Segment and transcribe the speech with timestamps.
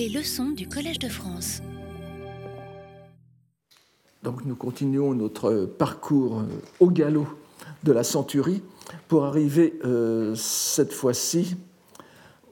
[0.00, 1.60] Les leçons du Collège de France.
[4.22, 6.42] Donc nous continuons notre parcours
[6.78, 7.26] au galop
[7.84, 8.62] de la centurie
[9.08, 11.54] pour arriver euh, cette fois-ci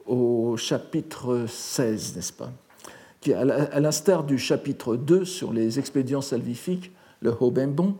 [0.05, 2.51] au chapitre 16, n'est-ce pas?
[3.19, 7.95] Qui, à l'instar du chapitre 2 sur les expédients salvifiques, le Hobembon,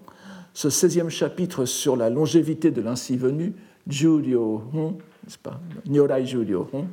[0.53, 3.55] ce 16e chapitre sur la longévité de l'ainsi venu,
[3.87, 5.59] Hon, n'est-ce pas?
[5.87, 6.23] Nyorai
[6.71, 6.85] Hon,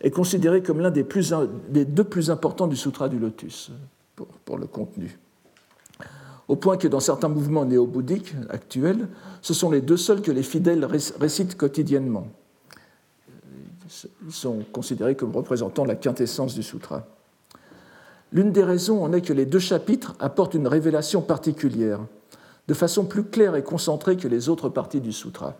[0.00, 1.04] est considéré comme l'un des,
[1.84, 3.70] deux plus importants du Sutra du Lotus
[4.16, 5.18] pour, pour le contenu
[6.48, 9.08] au point que dans certains mouvements néo-bouddhiques actuels,
[9.40, 10.86] ce sont les deux seuls que les fidèles
[11.18, 12.28] récitent quotidiennement.
[14.26, 17.06] Ils sont considérés comme représentant la quintessence du sutra.
[18.32, 22.00] L'une des raisons en est que les deux chapitres apportent une révélation particulière,
[22.66, 25.54] de façon plus claire et concentrée que les autres parties du sutra.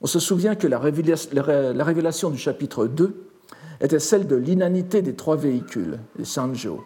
[0.00, 3.14] On se souvient que la révélation du chapitre 2
[3.80, 6.84] était celle de l'inanité des trois véhicules, les sanjo,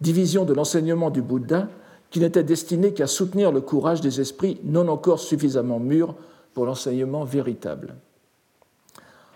[0.00, 1.68] division de l'enseignement du Bouddha
[2.10, 6.16] qui n'était destiné qu'à soutenir le courage des esprits non encore suffisamment mûrs
[6.54, 7.94] pour l'enseignement véritable.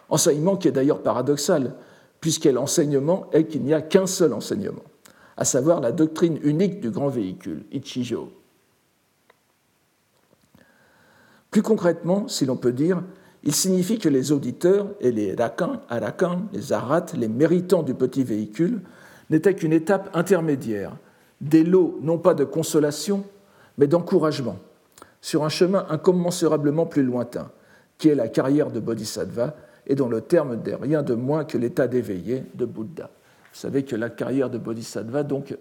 [0.09, 1.75] Enseignement qui est d'ailleurs paradoxal,
[2.21, 4.83] puisque l'enseignement est qu'il n'y a qu'un seul enseignement,
[5.37, 8.31] à savoir la doctrine unique du grand véhicule, Ichijo.
[11.55, 13.01] Plus concrètement, si l'on peut dire,
[13.45, 18.25] il signifie que les auditeurs et les rakan, arakan, les arats, les méritants du petit
[18.25, 18.81] véhicule,
[19.31, 20.97] n'étaient qu'une étape intermédiaire,
[21.41, 23.23] des lots non pas de consolation,
[23.79, 24.59] mais d'encouragement,
[25.21, 27.53] sur un chemin incommensurablement plus lointain,
[27.99, 29.55] qui est la carrière de Bodhisattva,
[29.87, 33.11] et dont le terme n'est rien de moins que l'état d'éveillé de Bouddha.
[33.53, 35.57] Vous savez que la carrière de Bodhisattva donc,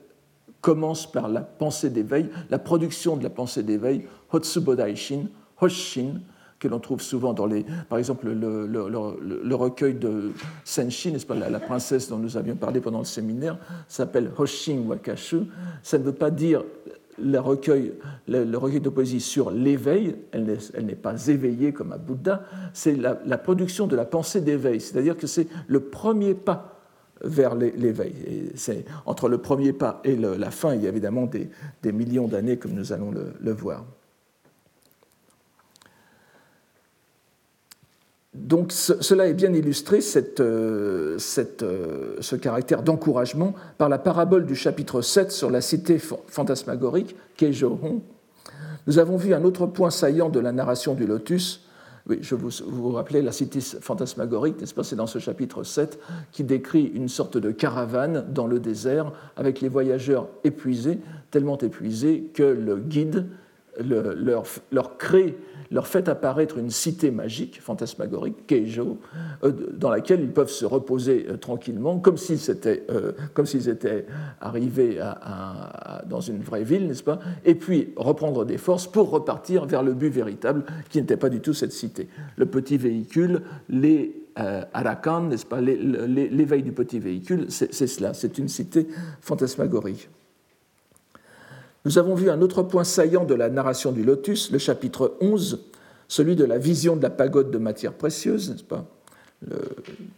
[0.59, 5.27] commence par la pensée d'éveil, la production de la pensée d'éveil, Hotsubodaishin,
[5.63, 6.19] Hoshin,
[6.59, 10.31] que l'on trouve souvent dans les, par exemple, le, recueil de
[10.63, 15.41] Senshi, n'est-ce pas, la, princesse dont nous avions parlé pendant le séminaire, s'appelle Hoshin Wakashu.
[15.81, 16.63] Ça ne veut pas dire
[17.21, 17.93] le recueil,
[18.27, 22.43] le, recueil de poésie sur l'éveil, elle n'est pas éveillée comme à Bouddha,
[22.73, 26.79] c'est la, production de la pensée d'éveil, c'est-à-dire que c'est le premier pas
[27.23, 28.53] vers l'éveil.
[29.05, 31.29] Entre le premier pas et la fin, il y a évidemment
[31.81, 33.85] des millions d'années, comme nous allons le voir.
[38.33, 39.99] Donc cela est bien illustré,
[40.39, 41.17] euh,
[41.61, 48.01] euh, ce caractère d'encouragement, par la parabole du chapitre 7 sur la cité fantasmagorique, Keijohon.
[48.87, 51.67] Nous avons vu un autre point saillant de la narration du lotus.
[52.09, 54.83] Oui, je vous, vous rappelez la cité fantasmagorique, n'est-ce pas?
[54.83, 55.99] C'est dans ce chapitre 7
[56.31, 62.31] qui décrit une sorte de caravane dans le désert avec les voyageurs épuisés, tellement épuisés
[62.33, 63.27] que le guide
[63.79, 64.95] leur, leur
[65.73, 68.99] leur fait apparaître une cité magique, fantasmagorique, Keijo,
[69.43, 73.13] euh, dans laquelle ils peuvent se reposer euh, tranquillement, comme s'ils étaient, euh,
[73.67, 74.05] étaient
[74.39, 74.99] arrivés
[76.07, 77.19] dans une vraie ville, n'est-ce pas?
[77.43, 81.39] Et puis reprendre des forces pour repartir vers le but véritable, qui n'était pas du
[81.39, 82.07] tout cette cité.
[82.37, 85.61] Le petit véhicule, les Arakan, n'est-ce pas?
[85.61, 88.87] L'éveil du petit véhicule, c'est cela, c'est une cité
[89.21, 90.09] fantasmagorique.
[91.85, 95.65] Nous avons vu un autre point saillant de la narration du lotus, le chapitre 11,
[96.07, 98.85] celui de la vision de la pagode de matière précieuse, n'est-ce pas?
[99.45, 99.57] Le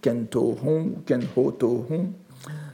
[0.01, 0.91] Kento Hon.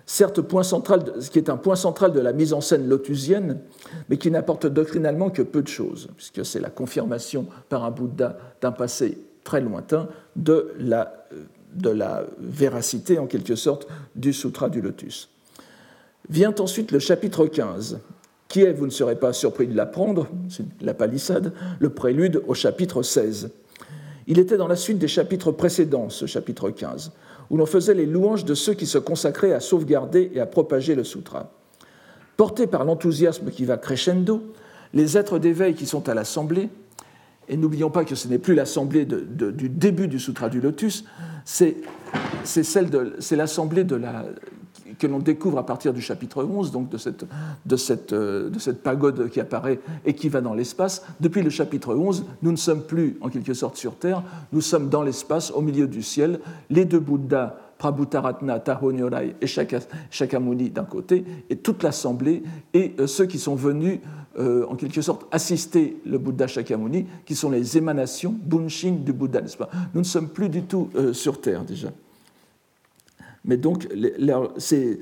[0.05, 3.59] Certes, point central, ce qui est un point central de la mise en scène lotusienne,
[4.09, 8.37] mais qui n'apporte doctrinalement que peu de choses, puisque c'est la confirmation par un Bouddha
[8.59, 11.27] d'un passé très lointain de la,
[11.73, 13.87] de la véracité, en quelque sorte,
[14.17, 15.29] du Sutra du Lotus.
[16.29, 17.99] Vient ensuite le chapitre 15,
[18.51, 22.53] qui est, vous ne serez pas surpris de l'apprendre, c'est la palissade, le prélude au
[22.53, 23.49] chapitre 16.
[24.27, 27.13] Il était dans la suite des chapitres précédents, ce chapitre 15,
[27.49, 30.95] où l'on faisait les louanges de ceux qui se consacraient à sauvegarder et à propager
[30.95, 31.53] le sutra.
[32.35, 34.41] Portés par l'enthousiasme qui va crescendo,
[34.93, 36.69] les êtres d'éveil qui sont à l'assemblée,
[37.47, 41.05] et n'oublions pas que ce n'est plus l'assemblée du début du Sutra du Lotus,
[41.45, 41.75] c'est
[43.31, 44.25] l'assemblée de la,
[45.01, 49.79] que l'on découvre à partir du chapitre 11, donc euh, de cette pagode qui apparaît
[50.05, 51.03] et qui va dans l'espace.
[51.19, 54.21] Depuis le chapitre 11, nous ne sommes plus en quelque sorte sur Terre,
[54.53, 56.39] nous sommes dans l'espace, au milieu du ciel.
[56.69, 62.43] Les deux Bouddhas, Prabhutaratna, Taho Nyorai et Shakyamuni d'un côté, et toute l'assemblée,
[62.75, 64.01] et euh, ceux qui sont venus
[64.37, 69.41] euh, en quelque sorte assister le Bouddha Shakyamuni, qui sont les émanations Bunshin du Bouddha,
[69.41, 69.71] n'est-ce pas?
[69.95, 71.89] Nous ne sommes plus du tout sur Terre déjà.
[73.45, 73.87] Mais donc,
[74.57, 74.99] ces,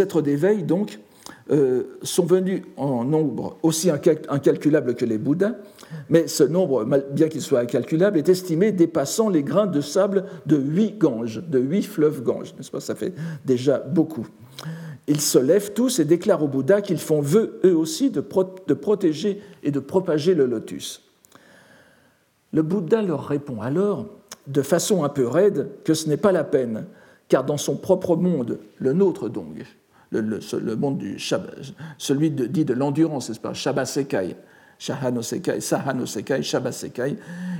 [0.00, 0.98] êtres d'éveil donc,
[1.50, 5.54] euh, sont venus en nombre aussi incalculable que les Bouddhas,
[6.08, 10.56] Mais ce nombre, bien qu'il soit incalculable, est estimé dépassant les grains de sable de
[10.56, 12.80] huit Ganges, de huit fleuves Ganges, n'est-ce pas?
[12.80, 13.14] Ça fait
[13.44, 14.26] déjà beaucoup.
[15.08, 18.24] Ils se lèvent tous et déclarent au Bouddha qu'ils font vœu, eux aussi, de,
[18.66, 21.02] de protéger et de propager le lotus.
[22.52, 24.06] Le Bouddha leur répond alors,
[24.46, 26.86] de façon un peu raide, que ce n'est pas la peine,
[27.28, 29.64] car dans son propre monde, le nôtre donc,
[30.10, 31.18] le, monde du
[31.98, 34.36] celui dit de l'endurance, n'est-ce pas, Shabasekai,
[34.78, 37.16] Shahanosekai, Sahanosekai, Shabasekai,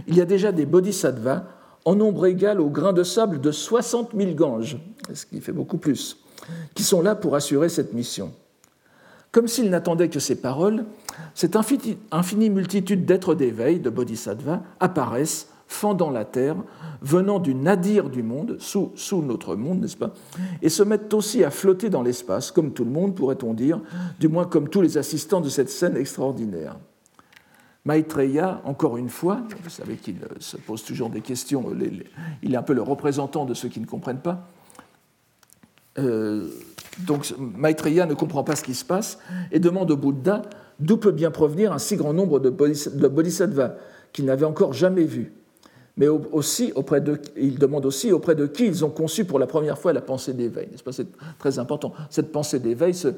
[0.09, 1.45] il y a déjà des bodhisattvas
[1.85, 4.79] en nombre égal au grain de sable de 60 000 ganges,
[5.13, 6.19] ce qui fait beaucoup plus,
[6.75, 8.33] qui sont là pour assurer cette mission.
[9.33, 10.85] Comme s'ils n'attendaient que ces paroles,
[11.35, 16.57] cette infinie multitude d'êtres d'éveil, de bodhisattvas, apparaissent, fendant la terre,
[17.01, 20.13] venant du nadir du monde, sous, sous notre monde, n'est-ce pas,
[20.63, 23.81] et se mettent aussi à flotter dans l'espace, comme tout le monde, pourrait-on dire,
[24.19, 26.77] du moins comme tous les assistants de cette scène extraordinaire.
[27.85, 31.65] Maitreya, encore une fois, vous savez qu'il euh, se pose toujours des questions,
[32.43, 34.49] il est un peu le représentant de ceux qui ne comprennent pas.
[35.99, 36.49] Euh,
[36.99, 39.19] donc Maitreya ne comprend pas ce qui se passe
[39.53, 40.43] et demande au Bouddha
[40.81, 43.75] d'où peut bien provenir un si grand nombre de bodhisattvas
[44.13, 45.33] qu'il n'avait encore jamais vus
[46.01, 49.47] mais aussi auprès de, il demande aussi auprès de qui ils ont conçu pour la
[49.47, 50.71] première fois la pensée d'éveil.
[50.93, 51.09] C'est
[51.39, 51.93] très important.
[52.09, 53.09] Cette pensée d'éveil, ce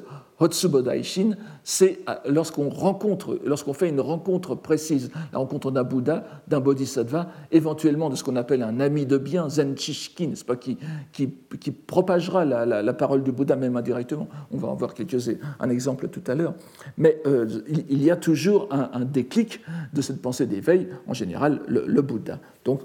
[0.41, 6.59] Hotsubodaishin, c'est euh, lorsqu'on rencontre, lorsqu'on fait une rencontre précise, la rencontre d'un Bouddha, d'un
[6.59, 10.79] Bodhisattva, éventuellement de ce qu'on appelle un ami de bien, Zenchishkin, n'est-ce pas, qui,
[11.13, 14.27] qui, qui propagera la, la, parole du Bouddha même indirectement.
[14.51, 15.17] On va en voir quelques,
[15.61, 16.55] un exemple tout à l'heure.
[16.97, 17.47] Mais euh,
[17.89, 19.61] il, y a toujours un, déclic
[19.93, 22.41] de cette pensée d'éveil, en général le, Bouddha.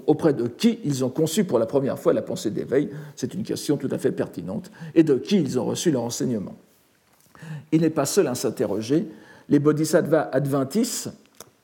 [0.06, 3.42] Auprès de qui ils ont conçu pour la première fois la pensée d'éveil, c'est une
[3.42, 6.56] question tout à fait pertinente, et de qui ils ont reçu leur enseignement.
[7.72, 9.06] Il n'est pas seul à s'interroger.
[9.48, 11.06] Les bodhisattvas adventis,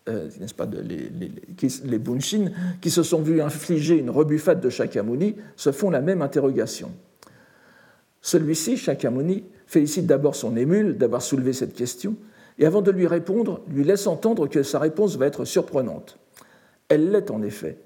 [0.09, 2.01] euh, n'est-ce pas, les, les,
[2.81, 6.91] qui se sont vus infliger une rebuffade de Shakyamuni, se font la même interrogation.
[8.21, 12.17] Celui-ci, Shakyamuni, félicite d'abord son émule d'avoir soulevé cette question,
[12.59, 16.19] et avant de lui répondre, lui laisse entendre que sa réponse va être surprenante.
[16.89, 17.79] Elle l'est en effet,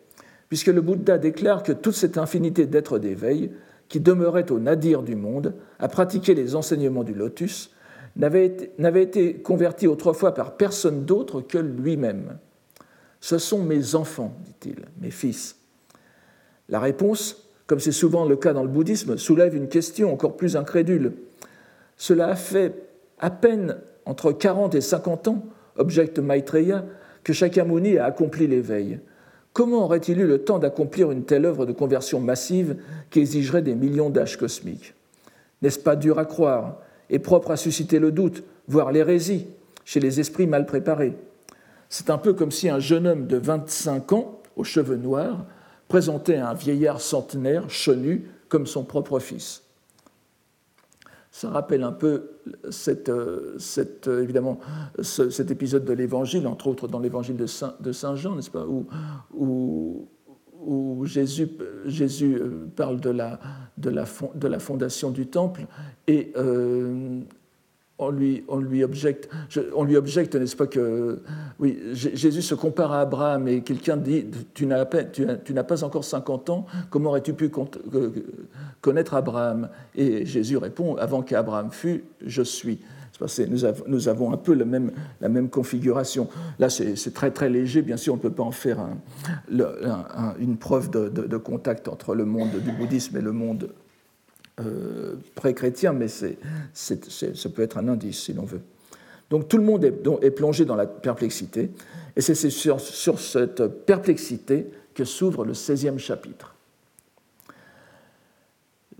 [0.49, 3.50] puisque le Bouddha déclare que toute cette infinité d'êtres d'éveil,
[3.89, 7.71] qui demeurait au nadir du monde, à pratiquer les enseignements du lotus,
[8.17, 12.39] n'avait été, été converti autrefois par personne d'autre que lui-même.
[13.21, 15.56] Ce sont mes enfants, dit-il, mes fils.
[16.69, 20.56] La réponse, comme c'est souvent le cas dans le bouddhisme, soulève une question encore plus
[20.56, 21.12] incrédule.
[21.97, 22.75] Cela a fait
[23.19, 25.45] à peine entre 40 et 50 ans,
[25.77, 26.85] objecte Maitreya,
[27.25, 29.00] que Shakyamuni a accompli l'éveil.
[29.53, 32.77] Comment aurait-il eu le temps d'accomplir une telle œuvre de conversion massive
[33.11, 34.95] qui exigerait des millions d'âges cosmiques?
[35.62, 36.79] N'est-ce pas dur à croire
[37.11, 39.47] et propre à susciter le doute, voire l'hérésie,
[39.85, 41.17] chez les esprits mal préparés?
[41.89, 45.47] C'est un peu comme si un jeune homme de 25 ans, aux cheveux noirs,
[45.89, 49.62] présentait un vieillard centenaire, chenu, comme son propre fils
[51.38, 52.31] ça rappelle un peu
[52.70, 53.56] cette, euh,
[54.08, 54.58] euh, évidemment
[55.00, 58.67] cet épisode de l'Évangile, entre autres dans l'Évangile de Saint, de Saint Jean, n'est-ce pas,
[58.67, 60.08] où,
[60.61, 61.49] où, Jésus,
[61.85, 63.38] Jésus, euh, parle de la,
[63.76, 64.05] de, la,
[64.35, 65.67] de la fondation du temple
[66.08, 66.32] et
[67.99, 68.45] on lui,
[68.85, 69.29] objecte,
[69.75, 71.21] on lui objecte, n'est-ce pas, que
[71.59, 76.67] oui, Jésus se compare à Abraham et quelqu'un dit Tu n'as pas encore 50 ans,
[76.91, 77.50] comment aurais-tu pu
[78.81, 79.69] connaître Abraham?
[79.97, 82.78] Et Jésus répond Avant qu'Abraham fût, je suis.
[83.49, 86.28] Nous nous avons, un peu le même, la même configuration.
[86.61, 88.78] Là, c'est très très léger, bien sûr, on ne peut pas en faire
[90.38, 93.71] une preuve de, contact entre le monde du bouddhisme et le monde
[94.61, 98.61] euh, pré-chrétien, mais ça peut être un indice si l'on veut.
[99.31, 101.71] Donc tout le monde est, plongé dans la perplexité,
[102.17, 106.55] et c'est sur, cette perplexité que s'ouvre le 16e chapitre.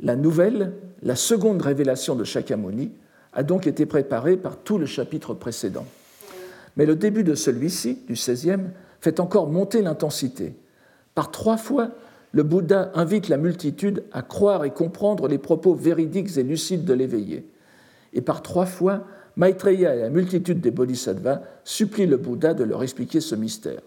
[0.01, 2.93] La nouvelle, la seconde révélation de Shakyamuni,
[3.33, 5.87] a donc été préparée par tout le chapitre précédent.
[6.77, 8.67] Mais le début de celui-ci, du 16e,
[9.01, 10.55] fait encore monter l'intensité.
[11.15, 11.91] Par trois fois,
[12.39, 16.95] le Bouddha invite la multitude à croire et comprendre les propos véridiques et lucides de
[16.95, 17.51] l'éveillé.
[18.13, 19.03] Et par trois fois,
[19.37, 23.81] Maitreya et la multitude des bodhisattvas supplient le Bouddha de leur expliquer ce mystère.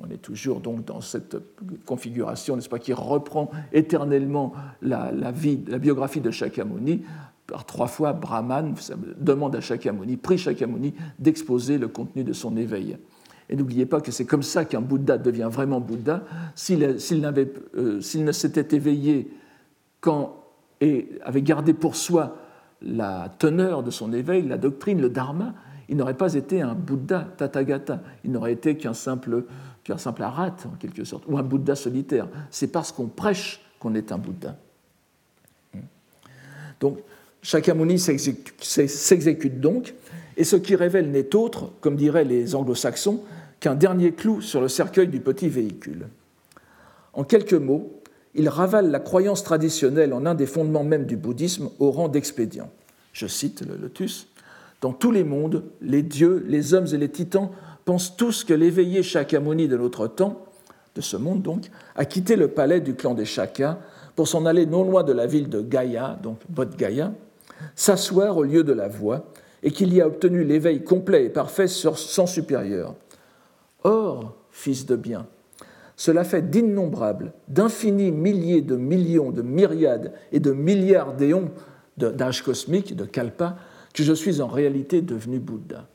[0.00, 1.36] On est toujours donc dans cette
[1.84, 4.52] configuration, n'est-ce pas, qui reprend éternellement
[4.82, 7.04] la, vie, la biographie de Shakyamuni.
[7.46, 8.74] Par trois fois, Brahman
[9.20, 12.98] demande à Shakyamuni, prie Shakyamuni d'exposer le contenu de son éveil.
[13.48, 16.24] Et n'oubliez pas que c'est comme ça qu'un Bouddha devient vraiment Bouddha.
[16.54, 19.30] S'il euh, ne s'était éveillé
[20.00, 20.44] quand,
[20.80, 22.36] et avait gardé pour soi
[22.82, 25.54] la teneur de son éveil, la doctrine, le dharma,
[25.88, 29.44] il n'aurait pas été un Bouddha Tathagata, il n'aurait été qu'un simple,
[29.84, 32.28] qu'un simple arate, en quelque sorte, ou un Bouddha solitaire.
[32.50, 34.56] C'est parce qu'on prêche qu'on est un Bouddha.
[36.80, 36.98] Donc,
[37.42, 39.94] Shakyamuni s'exécute donc,
[40.36, 43.22] et ce qui révèle n'est autre, comme diraient les anglo-saxons,
[43.60, 46.08] qu'un dernier clou sur le cercueil du petit véhicule.
[47.12, 48.00] En quelques mots,
[48.34, 52.70] il ravale la croyance traditionnelle en un des fondements même du bouddhisme au rang d'expédient.
[53.12, 54.28] Je cite le lotus.
[54.82, 57.48] Dans tous les mondes, les dieux, les hommes et les titans
[57.86, 60.44] pensent tous que l'éveillé Shakyamuni de notre temps,
[60.94, 63.78] de ce monde donc, a quitté le palais du clan des Shaka
[64.14, 67.12] pour s'en aller non loin de la ville de Gaya, donc Bodh Gaya,
[67.74, 69.26] s'asseoir au lieu de la voie,
[69.62, 72.94] et qu'il y a obtenu l'éveil complet et parfait son supérieur.
[73.84, 75.26] Or, fils de bien,
[75.96, 81.50] cela fait d'innombrables, d'infinis milliers de millions, de myriades et de milliards d'éons
[81.96, 83.56] d'âge cosmique, de kalpa,
[83.94, 85.88] que je suis en réalité devenu Bouddha.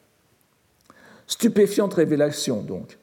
[1.27, 2.97] Stupéfiante révélation, donc.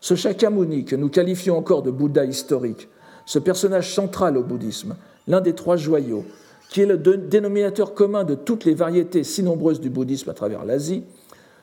[0.00, 2.88] Ce Shakyamuni, que nous qualifions encore de Bouddha historique,
[3.24, 4.94] ce personnage central au bouddhisme,
[5.26, 6.24] l'un des trois joyaux,
[6.68, 10.64] qui est le dénominateur commun de toutes les variétés si nombreuses du bouddhisme à travers
[10.64, 11.04] l'Asie,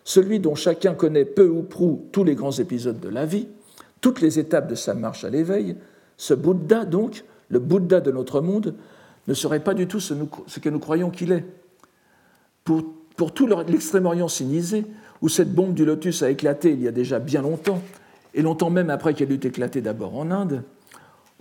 [0.03, 3.47] celui dont chacun connaît peu ou prou tous les grands épisodes de la vie,
[4.01, 5.77] toutes les étapes de sa marche à l'éveil,
[6.17, 8.75] ce Bouddha, donc, le Bouddha de notre monde,
[9.27, 11.45] ne serait pas du tout ce, que nous croyons qu'il est.
[12.65, 12.83] Pour,
[13.15, 14.85] pour tout l'extrême-orient sinisé,
[15.21, 17.81] où cette bombe du lotus a éclaté il y a déjà bien longtemps,
[18.33, 20.63] et longtemps même après qu'elle eut éclaté d'abord en Inde,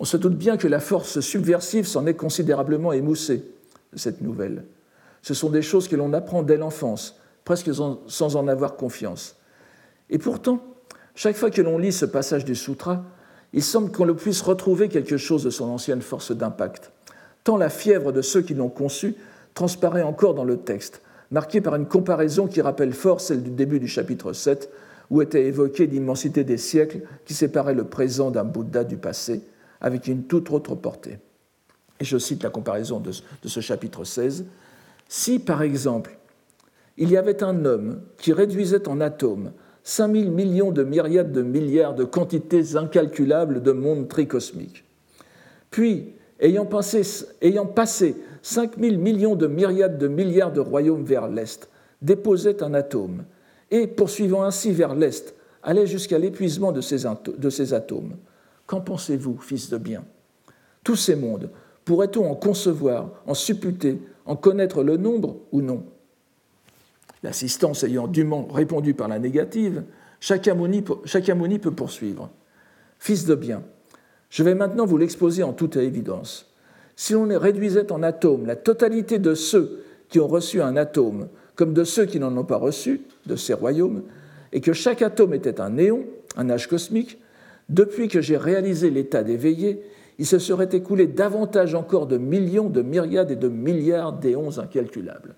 [0.02, 3.44] on se doute bien que la force subversive s'en est considérablement émoussée,
[3.94, 4.64] cette nouvelle.
[5.22, 9.36] Ce sont des choses que l'on apprend dès l'enfance, presque sans en avoir confiance.
[10.10, 10.58] Et pourtant,
[11.14, 13.04] chaque fois que l'on lit ce passage du sutra,
[13.52, 16.90] il semble qu'on le puisse retrouver quelque chose de son ancienne force d'impact,
[17.44, 19.14] tant la fièvre de ceux qui l'ont conçu
[19.54, 23.78] transparaît encore dans le texte, marqué par une comparaison qui rappelle fort celle du début
[23.78, 24.68] du chapitre 7,
[25.10, 29.42] où était évoquée l'immensité des siècles qui séparaient le présent d'un Bouddha du passé,
[29.82, 31.18] avec une toute autre portée.
[32.00, 34.46] Et je cite la comparaison de, ce chapitre 16.
[35.08, 36.16] Si, par exemple,
[36.96, 41.94] il y avait un homme qui réduisait en atomes 5000 millions de myriades de milliards
[41.94, 44.84] de quantités incalculables de mondes tricosmiques,
[45.70, 47.02] puis, ayant passé,
[47.40, 51.68] ayant passé 5000 millions de myriades de milliards de royaumes vers l'Est,
[52.02, 53.24] déposait un atome,
[53.70, 57.06] et, poursuivant ainsi vers l'Est, allait jusqu'à l'épuisement de ces
[57.74, 58.16] atomes.
[58.72, 60.02] Qu'en pensez-vous, fils de bien?
[60.82, 61.50] Tous ces mondes,
[61.84, 65.84] pourrait-on en concevoir, en supputer, en connaître le nombre ou non?
[67.22, 69.84] L'assistance ayant dûment répondu par la négative,
[70.20, 72.30] Shakyamuni peut poursuivre.
[72.98, 73.62] Fils de bien,
[74.30, 76.50] je vais maintenant vous l'exposer en toute évidence.
[76.96, 81.74] Si l'on réduisait en atomes la totalité de ceux qui ont reçu un atome, comme
[81.74, 84.04] de ceux qui n'en ont pas reçu, de ces royaumes,
[84.50, 86.06] et que chaque atome était un néon,
[86.38, 87.18] un âge cosmique,
[87.72, 89.82] depuis que j'ai réalisé l'état d'éveillé,
[90.18, 95.34] il se serait écoulé davantage encore de millions, de myriades et de milliards d'éons incalculables.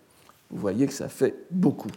[0.50, 1.90] Vous voyez que ça fait beaucoup.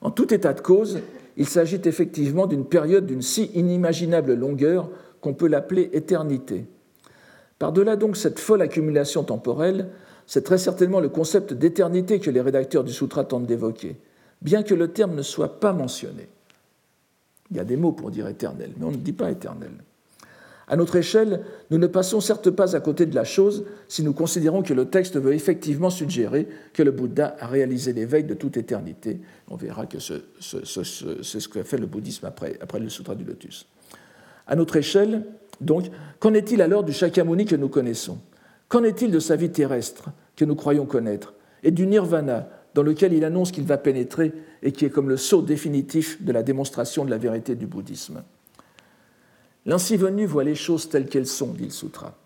[0.00, 1.00] En tout état de cause,
[1.36, 4.88] il s'agit effectivement d'une période d'une si inimaginable longueur
[5.20, 6.64] qu'on peut l'appeler éternité.
[7.58, 9.88] Par-delà donc cette folle accumulation temporelle,
[10.26, 13.96] c'est très certainement le concept d'éternité que les rédacteurs du Sutra tentent d'évoquer,
[14.40, 16.28] bien que le terme ne soit pas mentionné.
[17.50, 19.72] Il y a des mots pour dire éternel, mais on ne dit pas éternel.
[20.70, 21.42] À notre échelle,
[21.72, 24.84] nous ne passons certes pas à côté de la chose si nous considérons que le
[24.84, 29.20] texte veut effectivement suggérer que le Bouddha a réalisé l'éveil de toute éternité.
[29.48, 33.66] On verra que c'est ce, qu'a fait le bouddhisme après, après le Sutra du Lotus.
[34.46, 35.24] À notre échelle,
[35.60, 35.90] donc,
[36.20, 38.18] qu'en est-il alors du Shakyamuni que nous connaissons?
[38.68, 41.34] Qu'en est-il de sa vie terrestre que nous croyons connaître?
[41.64, 45.16] Et du nirvana dans lequel il annonce qu'il va pénétrer et qui est comme le
[45.16, 48.22] saut définitif de la démonstration de la vérité du bouddhisme.
[49.66, 52.16] L'ainsi venu voit les choses telles qu'elles sont, dit le Sutra.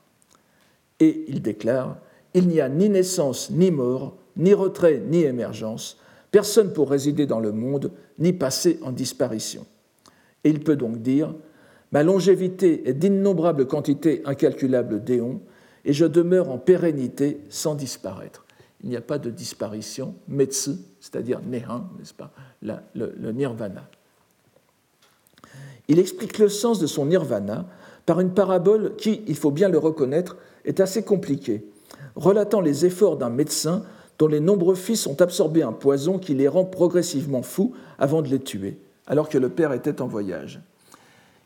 [1.01, 1.97] Et il déclare
[2.35, 5.99] Il n'y a ni naissance, ni mort, ni retrait, ni émergence,
[6.31, 9.67] personne pour résider dans le monde, ni passer en disparition.
[10.45, 11.35] Et il peut donc dire
[11.93, 15.41] Ma longévité est d'innombrables quantités incalculables d'éons,
[15.85, 18.44] et je demeure en pérennité sans disparaître
[18.85, 22.31] il n'y a pas de disparition, metsu, c'est-à-dire nehan, n'est-ce pas,
[22.63, 23.89] le, nirvana.
[25.89, 27.65] Il explique le sens de son nirvana
[28.05, 30.37] par une parabole qui, il faut bien le reconnaître,
[30.67, 31.65] est assez compliquée,
[32.15, 33.85] relatant les efforts d'un médecin
[34.19, 38.29] dont les nombreux fils ont absorbé un poison qui les rend progressivement fous avant de
[38.29, 40.61] les tuer, alors que le père était en voyage.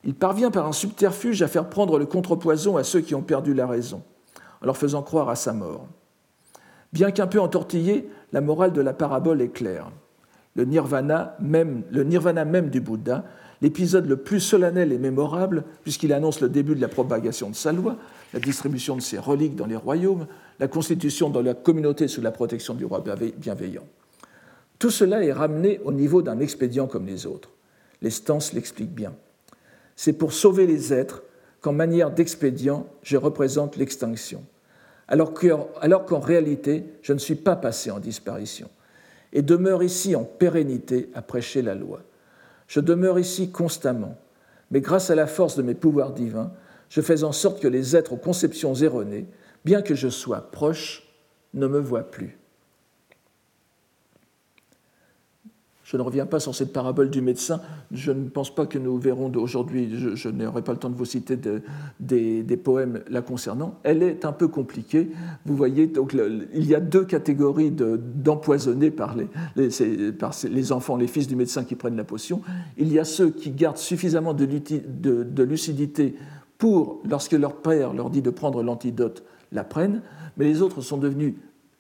[0.03, 3.55] Il parvient par un subterfuge à faire prendre le contrepoison à ceux qui ont perdu
[3.55, 4.03] la raison,
[4.61, 5.87] en leur faisant croire à sa mort.
[6.93, 9.91] Bien qu'un peu entortillée, la morale de la parabole est claire.
[10.55, 13.25] le nirvana même, le nirvana même du Bouddha,
[13.63, 17.73] l'épisode le plus solennel et mémorable, puisqu'il annonce le début de la propagation de sa
[17.73, 17.97] loi,
[18.33, 20.27] la distribution de ses reliques dans les royaumes,
[20.59, 23.05] la constitution de la communauté sous la protection du roi
[23.37, 23.85] bienveillant.
[24.79, 27.51] Tout cela est ramené au niveau d'un expédient comme les autres.
[28.01, 29.15] Les stances l'expliquent bien.
[29.97, 31.25] C'est pour sauver les êtres
[31.61, 34.45] qu'en manière d'expédient, je représente l'extinction,
[35.09, 38.69] alors qu'en réalité, je ne suis pas passé en disparition,
[39.33, 42.03] et demeure ici en pérennité à prêcher la loi.
[42.67, 44.17] Je demeure ici constamment,
[44.71, 46.53] mais grâce à la force de mes pouvoirs divins,
[46.91, 49.27] je fais en sorte que les êtres aux conceptions erronées,
[49.65, 51.09] bien que je sois proche,
[51.55, 52.39] ne me voient plus.
[55.89, 57.63] Je ne reviens pas sur cette parabole du médecin.
[57.93, 61.07] Je ne pense pas que nous verrons aujourd'hui, je, n'aurai pas le temps de vous
[61.07, 61.39] citer
[61.99, 63.77] des, poèmes la concernant.
[63.85, 65.09] Elle est un peu compliquée.
[65.47, 65.91] Vous voyez,
[66.53, 71.65] il y a deux catégories d'empoisonnés par, les, par les enfants, les fils du médecin
[71.65, 72.43] qui prennent la potion.
[72.77, 76.17] Il y a ceux qui gardent suffisamment de, de lucidité
[76.59, 80.03] pour, lorsque leur père leur dit de prendre l'antidote, la prennent,
[80.37, 81.33] mais les autres sont devenus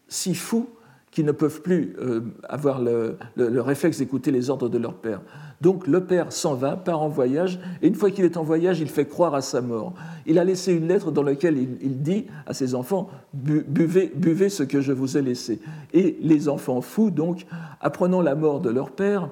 [0.08, 0.66] si fous
[1.10, 5.20] qui ne peuvent plus euh, avoir le, réflexe d'écouter les ordres de leur père.
[5.60, 8.80] Donc le père s'en va, part en voyage, et une fois qu'il est en voyage,
[8.80, 9.94] il fait croire à sa mort.
[10.26, 14.62] Il a laissé une lettre dans laquelle il, dit à ses enfants, buvez, buvez ce
[14.62, 15.60] que je vous ai laissé.
[15.92, 17.46] Et les enfants fous, donc,
[17.80, 19.30] apprenant la mort de leur père,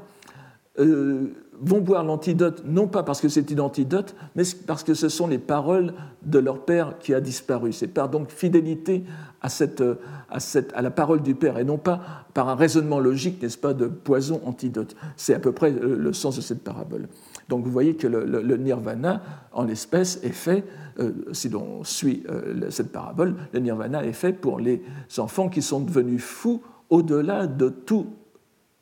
[0.79, 5.09] euh, vont boire l'antidote, non pas parce que c'est une antidote, mais parce que ce
[5.09, 7.73] sont les paroles de leur père qui a disparu.
[7.73, 9.05] C'est par donc fidélité
[9.41, 9.83] à, cette,
[10.31, 12.01] à, cette, à, la parole du père et non pas
[12.35, 14.97] par un raisonnement logique, n'est-ce pas, de poison antidote.
[15.17, 17.09] C'est à peu près le sens de cette parabole.
[17.49, 19.23] Donc vous voyez que le, nirvana,
[19.53, 20.65] en l'espèce, est fait,
[20.99, 24.83] euh, si l'on suit euh, cette parabole, le nirvana est fait pour les
[25.19, 28.07] enfants qui sont devenus fous au-delà de tout,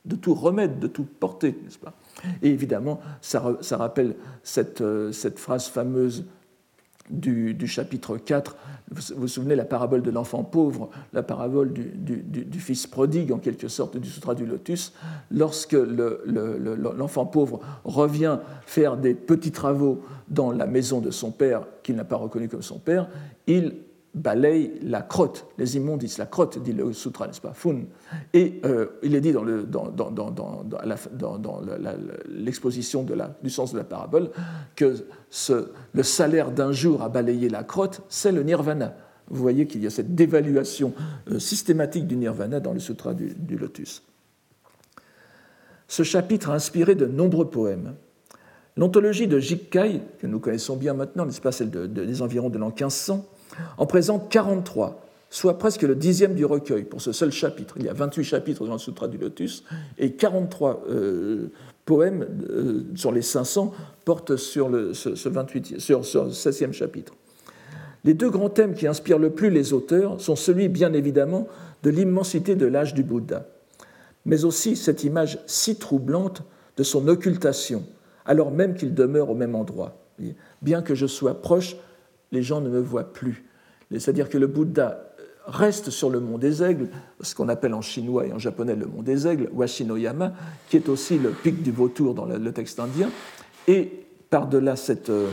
[0.04, 1.94] de tout remède, de toute portée, n'est-ce pas?
[2.42, 3.40] Et évidemment, ça,
[3.72, 4.14] rappelle
[4.80, 6.24] euh, cette, phrase fameuse
[7.10, 8.56] du, chapitre 4.
[8.90, 13.68] Vous vous souvenez la parabole de l'enfant pauvre, la parabole du, fils prodigue, en quelque
[13.68, 14.92] sorte, du Sutra du Lotus.
[15.30, 21.96] Lorsque l'enfant pauvre revient faire des petits travaux dans la maison de son père, qu'il
[21.96, 23.08] n'a pas reconnu comme son père,
[23.46, 23.74] il
[24.14, 27.80] balaye la crotte, les immondices, la crotte, dit le sutra, n'est-ce pas, fun.
[28.32, 30.64] Et euh, il est dit dans, le, dans, dans, dans
[32.28, 33.04] l'exposition
[33.42, 34.30] du sens de la parabole
[34.76, 34.94] que
[35.92, 38.94] le salaire d'un jour à balayer la crotte, c'est le nirvana.
[39.28, 40.92] Vous voyez qu'il y a cette dévaluation
[41.30, 44.02] euh, systématique du nirvana dans le sutra du, lotus.
[45.88, 47.94] Ce chapitre a inspiré de nombreux poèmes.
[48.76, 52.68] L'ontologie de Jikkai, que nous connaissons bien maintenant, n'est-ce pas, celle des environs de l'an
[52.68, 53.24] 1500,
[53.78, 57.74] en présente 43, soit presque le dixième du recueil pour ce seul chapitre.
[57.78, 59.64] Il y a 28 chapitres dans le Sutra du Lotus
[59.98, 61.50] et 43 euh,
[61.84, 63.72] poèmes euh, sur les 500
[64.04, 67.14] portent sur, ce, 28, sur, ce 16e chapitre.
[68.04, 71.48] Les deux grands thèmes qui inspirent le plus les auteurs sont celui, bien évidemment,
[71.82, 73.46] de l'immensité de l'âge du Bouddha,
[74.26, 76.42] mais aussi cette image si troublante
[76.76, 77.84] de son occultation,
[78.26, 79.96] alors même qu'il demeure au même endroit.
[80.62, 81.76] Bien que je sois proche
[82.34, 83.44] les gens ne me voient plus.
[83.90, 85.14] C'est-à-dire que le Bouddha
[85.46, 86.88] reste sur le mont des aigles,
[87.20, 90.32] ce qu'on appelle en chinois et en japonais le mont des aigles, Washinoyama,
[90.68, 93.10] qui est aussi le pic du vautour dans le texte indien,
[93.68, 93.90] et
[94.30, 95.30] par-delà cette, euh,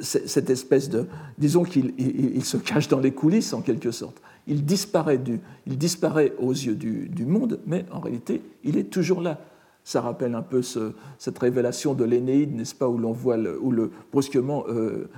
[0.00, 1.06] cette espèce de...
[1.38, 4.20] Disons qu'il se cache dans les coulisses en quelque sorte.
[4.46, 8.90] Il disparaît, du, il disparaît aux yeux du, du monde, mais en réalité, il est
[8.90, 9.40] toujours là.
[9.86, 13.70] Ça rappelle un peu cette révélation de l'Énéide, n'est-ce pas, où l'on voit, où
[14.10, 15.10] brusquement, euh,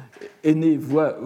[0.42, 1.16] Aîné voit,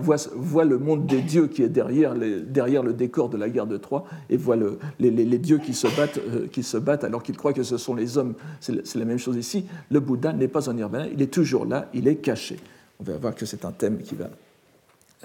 [0.64, 4.36] le monde des dieux qui est derrière, le décor de la guerre de Troie et
[4.36, 8.18] voit le, les, dieux qui se battent, euh, alors qu'il croit que ce sont les
[8.18, 8.34] hommes.
[8.60, 9.64] C'est la même chose ici.
[9.90, 12.58] Le Bouddha n'est pas un nirvana, il est toujours là, il est caché.
[13.00, 14.28] On va voir que c'est un thème qui va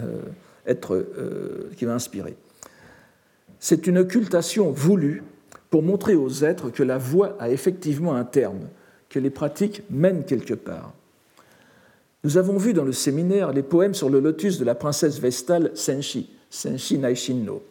[0.02, 0.22] euh,
[0.66, 2.38] être, euh, qui va inspirer.
[3.60, 5.24] C'est une occultation voulue
[5.70, 8.68] pour montrer aux êtres que la voie a effectivement un terme,
[9.10, 10.94] que les pratiques mènent quelque part.
[12.24, 15.72] Nous avons vu dans le séminaire les poèmes sur le lotus de la princesse vestale
[15.76, 17.62] Senshi, Senshi Naishinno.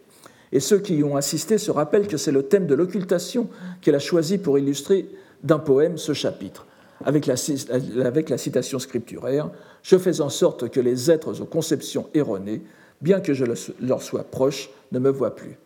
[0.53, 3.49] Et ceux qui y ont assisté se rappellent que c'est le thème de l'occultation
[3.81, 5.09] qu'elle a choisi pour illustrer
[5.43, 6.67] d'un poème ce chapitre,
[7.05, 9.51] avec la, citation scripturaire
[9.83, 12.63] Je fais en sorte que les êtres aux conceptions erronées,
[13.01, 13.45] bien que je
[13.81, 15.59] leur sois proche, ne me voient plus.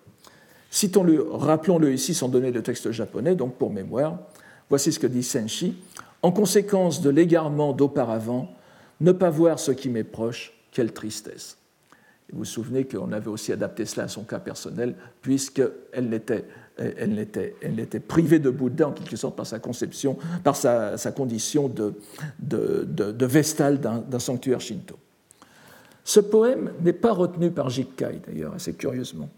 [0.70, 4.18] Citons-le, rappelons-le ici sans donner le texte japonais, donc pour mémoire.
[4.68, 5.76] Voici ce que dit Senshi.
[6.22, 8.50] En conséquence de l'égarement d'auparavant,
[9.00, 11.57] ne pas voir ce qui m'est proche, quelle tristesse.
[12.33, 16.44] vous vous souvenez qu'on avait aussi adapté cela à son cas personnel, puisqu'elle n'était
[16.78, 21.94] elle n'était privée de Bouddha en quelque sorte par sa conception, par sa, condition de,
[22.38, 24.96] de, de, vestale d'un sanctuaire shinto.
[26.04, 29.28] Ce poème n'est pas retenu par Jikkai, d'ailleurs, assez curieusement,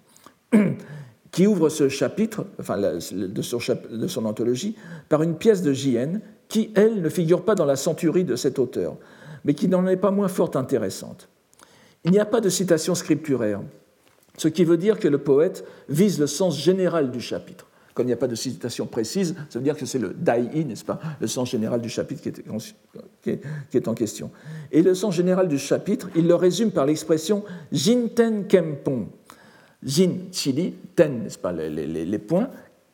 [1.31, 4.77] qui ouvre ce chapitre, enfin de son, anthologie,
[5.09, 8.59] par une pièce de Jien qui, elle, ne figure pas dans la centurie de cet
[8.59, 8.97] auteur,
[9.45, 11.29] mais qui n'en est pas moins fort intéressante.
[12.05, 13.61] Il n'y a pas de citation scripturaire,
[14.37, 17.67] ce qui veut dire que le poète vise le sens général du chapitre.
[17.95, 20.65] Quand il n'y a pas de citation précise, ça veut dire que c'est le dai,
[20.65, 23.31] n'est-ce pas, le sens général du chapitre qui
[23.77, 24.31] est, en question.
[24.73, 29.09] Et le sens général du chapitre, il le résume par l'expression Jinten Kempon.
[29.83, 32.51] Jin, chili, ten, n'est-ce pas, les, points,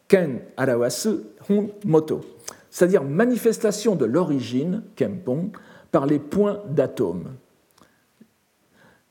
[0.07, 1.19] ken, arawasu,
[1.49, 2.21] hon, moto.
[2.71, 5.51] C'est-à-dire manifestation de l'origine, kempon,
[5.91, 7.33] par les points d'atomes.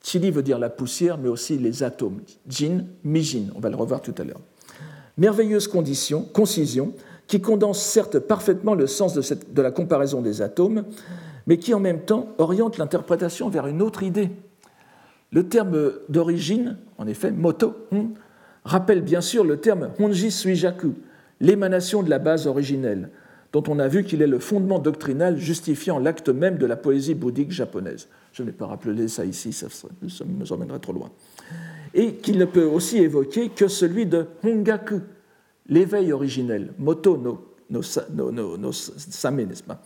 [0.02, 2.22] Chili veut dire la poussière, mais aussi les atomes.
[2.48, 4.42] Jin, mijin, on va le revoir tout à l'heure.
[5.18, 6.94] Merveilleuse condition, concision,
[7.28, 10.86] qui condense certes parfaitement le sens de, de la comparaison des atomes,
[11.48, 14.30] mais qui en même temps oriente l'interprétation vers une autre idée.
[15.32, 18.14] Le terme d'origine, en effet, moto, hmm,
[18.64, 20.94] rappelle bien sûr le terme honji suijaku,
[21.40, 23.10] l'émanation de la base originelle,
[23.52, 27.14] dont on a vu qu'il est le fondement doctrinal justifiant l'acte même de la poésie
[27.14, 28.08] bouddhique japonaise.
[28.34, 29.68] Je ne vais pas rappeler ça ici, ça,
[30.02, 31.10] nous emmènerait trop loin.
[31.94, 35.02] Et qu'il ne peut aussi évoquer que celui de Hongaku,
[35.68, 37.82] l'éveil originel, moto no, no,
[38.72, 39.82] same, n'est-ce pas?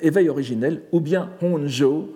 [0.00, 2.14] Éveil originel, ou bien Honjo,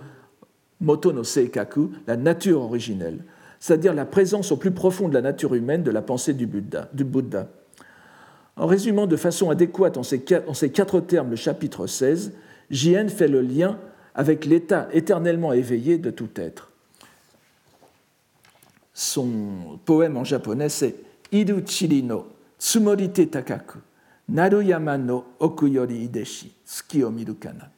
[0.81, 3.25] moto no seikaku, la nature originelle,
[3.61, 6.88] c'est-à-dire la présence au plus profond de la nature humaine de la pensée du Bouddha.
[6.92, 7.49] Du Bouddha.
[8.57, 12.33] En résumant de façon adéquate en ces, quatre termes le chapitre 16,
[12.71, 13.79] Jien fait le lien
[14.14, 16.71] avec l'état éternellement éveillé de tout être.
[18.95, 20.95] Son poème en japonais, c'est
[21.33, 23.79] Iru Chiri no Tsumorite Takaku,
[24.31, 27.71] Naruyama no Okuyori Ideshi, Tsuki o Miru kana.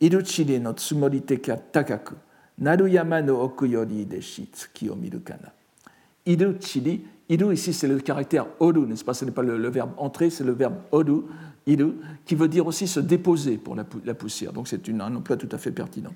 [0.00, 1.40] Iru Chiri no Tsumorite
[1.72, 2.14] Takaku,
[2.58, 5.52] Naruyama no Okuyori Ideshi, Tsuki o Miru kana.
[7.32, 9.14] Iru ici, c'est le caractère odu, n'est-ce pas?
[9.14, 11.22] Ce n'est pas le, verbe entrer, c'est le verbe odu,
[11.66, 11.92] idu,
[12.26, 14.52] qui veut dire aussi se déposer pour la, poussière.
[14.52, 16.12] Donc c'est un emploi tout à fait pertinent.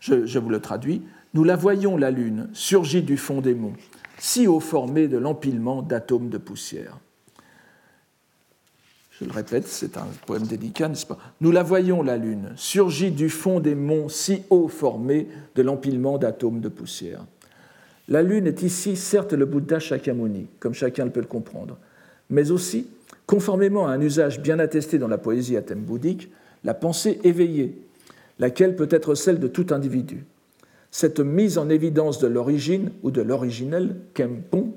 [0.00, 1.02] Je, vous le traduis.
[1.32, 3.72] Nous la voyons, la lune, surgie du fond des monts,
[4.18, 6.98] si haut formée de l'empilement d'atomes de poussière.
[9.22, 11.18] Je le répète, c'est un poème délicat, n'est-ce pas?
[11.40, 16.18] Nous la voyons, la lune, surgie du fond des monts, si haut formée de l'empilement
[16.18, 17.24] d'atomes de poussière.
[18.08, 21.78] La lune est ici certes le Bouddha Shakyamuni, comme chacun peut le comprendre,
[22.30, 22.88] mais aussi,
[23.26, 26.32] conformément à un usage bien attesté dans la poésie à thème bouddhique,
[26.64, 27.80] la pensée éveillée,
[28.40, 30.24] laquelle peut être celle de tout individu.
[30.90, 34.72] Cette mise en évidence de l'origine ou de l'originel, Kempon,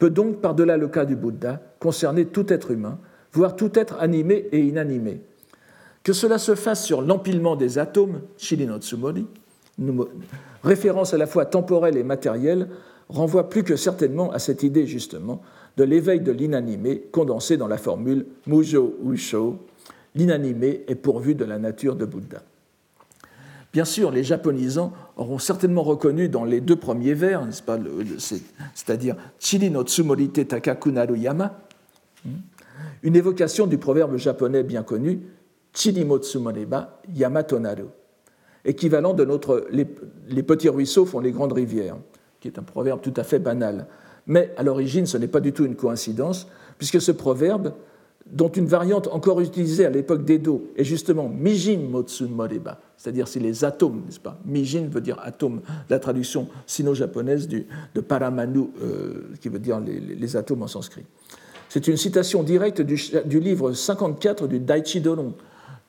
[0.00, 2.98] peut donc, par-delà le cas du Bouddha, concerner tout être humain,
[3.32, 5.20] voire tout être animé et inanimé.
[6.02, 9.26] Que cela se fasse sur l'empilement des atomes, Shirinotsumori,
[10.62, 12.68] référence à la fois temporelle et matérielle,
[13.08, 15.42] renvoie plus que certainement à cette idée justement
[15.76, 19.58] de l'éveil de l'inanimé condensé dans la formule Mujo Usho,
[20.14, 22.42] l'inanimé est pourvu de la nature de Bouddha.
[23.72, 27.46] Bien sûr, les japonisants auront certainement reconnu dans les deux premiers vers,
[28.74, 31.60] c'est-à-dire Chiri no Tsumorite Takaku Yama,
[32.24, 32.30] hmm,
[33.02, 35.20] une évocation du proverbe japonais bien connu
[35.72, 37.84] Chiri mo Tsumoreba Yamatonaru,
[38.64, 41.96] équivalent de notre les, petits ruisseaux font les grandes rivières,
[42.40, 43.86] qui est un proverbe tout à fait banal.
[44.26, 47.72] Mais à l'origine, ce n'est pas du tout une coïncidence, puisque ce proverbe,
[48.30, 53.40] dont une variante encore utilisée à l'époque d'Edo est justement Mijin Motsun Moreba, c'est-à-dire c'est
[53.40, 54.38] les atomes, n'est-ce pas?
[54.44, 60.62] Mijin veut dire atome, la traduction sino-japonaise de Paramanu, euh, qui veut dire les, atomes
[60.62, 61.04] en sanskrit.
[61.68, 65.34] C'est une citation directe du, livre 54 du Daichi Doron,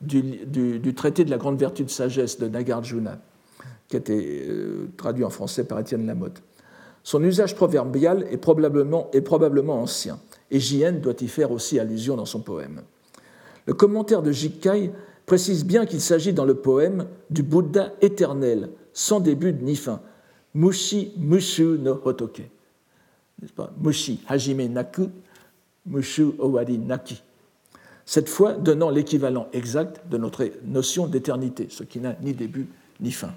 [0.02, 3.20] du, traité de la grande vertu de sagesse de Nagarjuna,
[3.88, 6.42] qui a été euh, traduit en français par Étienne Lamotte.
[7.04, 10.20] Son usage proverbial est probablement, ancien,
[10.52, 12.82] et Jien doit y faire aussi allusion dans son poème.
[13.66, 14.92] Le commentaire de Jikkai
[15.26, 20.02] précise bien qu'il s'agit dans le poème du Bouddha éternel, sans début ni fin,
[20.54, 22.50] Mushi Mushu no Hotoke.
[23.82, 25.10] Mushi, Hajime Naku,
[25.86, 27.22] Mushu Owari Naki
[28.10, 32.66] cette fois donnant l'équivalent exact de notre notion d'éternité, ce qui n'a ni début
[33.00, 33.30] ni fin.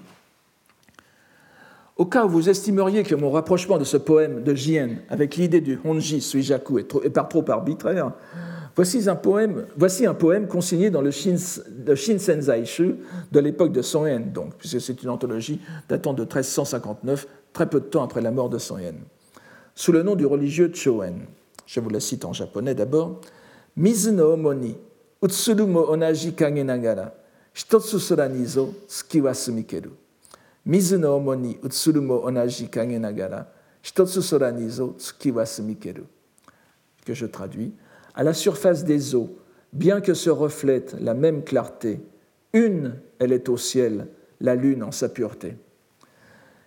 [1.95, 5.61] Au cas où vous estimeriez que mon rapprochement de ce poème de Jien avec l'idée
[5.61, 8.13] du Honji Suijaku est, trop, par trop arbitraire,
[8.75, 11.35] voici un poème, consigné dans le, Shin,
[11.93, 12.95] Shinsenzaishu
[13.31, 17.85] de l'époque de Son donc, puisque c'est une anthologie datant de 1359, très peu de
[17.85, 18.79] temps après la mort de Son
[19.75, 21.27] sous le nom du religieux Choen.
[21.65, 23.21] Je vous la cite en japonais d'abord.
[23.75, 24.77] Mizu no omoni,
[25.21, 27.13] utsuru mo onaji kage nagara,
[27.55, 29.91] hitotsu sora tsuki wa sumikeru.
[30.65, 33.51] Mizu no omoni, utsuru mo onaji kage nagara,
[33.83, 36.03] hitotsu sora tsuki wa sumikeru.
[37.05, 37.73] Que je traduis.
[38.15, 39.35] À la surface des eaux,
[39.73, 41.99] bien que se reflète la même clarté,
[42.53, 44.07] une, elle est au ciel,
[44.39, 45.55] la lune en sa pureté.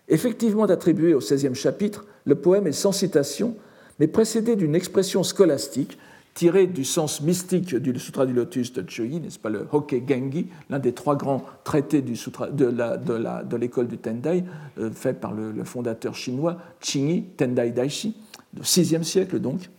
[0.09, 3.57] Effectivement attribué au XVIe chapitre, le poème est sans citation,
[3.99, 5.99] mais précédé d'une expression scolastique
[6.37, 10.49] tirée du sens mystique du Sutra du Lotus de Choi, n'est-ce pas, le Hokke Gengi,
[10.69, 14.45] l'un des trois grands traités du sutra, de l'école du Tendai,
[14.79, 18.15] euh, fait par le, fondateur chinois Qingyi Tendai Daishi,
[18.53, 19.71] du VIe siècle donc.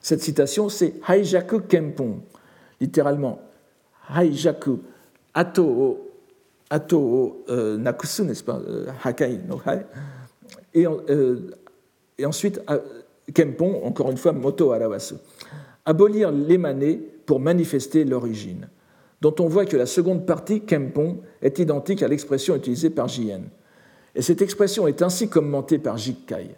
[0.00, 2.22] Cette citation, c'est Haijaku Kempon,
[2.80, 3.40] littéralement
[4.12, 4.80] Haijaku
[5.34, 6.10] Ato
[6.68, 9.86] Ato euh, Nakusu, n'est-ce pas, euh, Hakai no Hai,
[10.74, 10.86] et,
[12.18, 12.60] et ensuite
[13.34, 15.14] Kempon, encore une fois, Moto Arawasu.
[15.84, 18.68] Abolir l'émané pour manifester l'origine,
[19.20, 23.42] dont on voit que la seconde partie, Kempon, est identique à l'expression utilisée par Jien.
[24.14, 26.56] Et cette expression est ainsi commentée par Jikkai.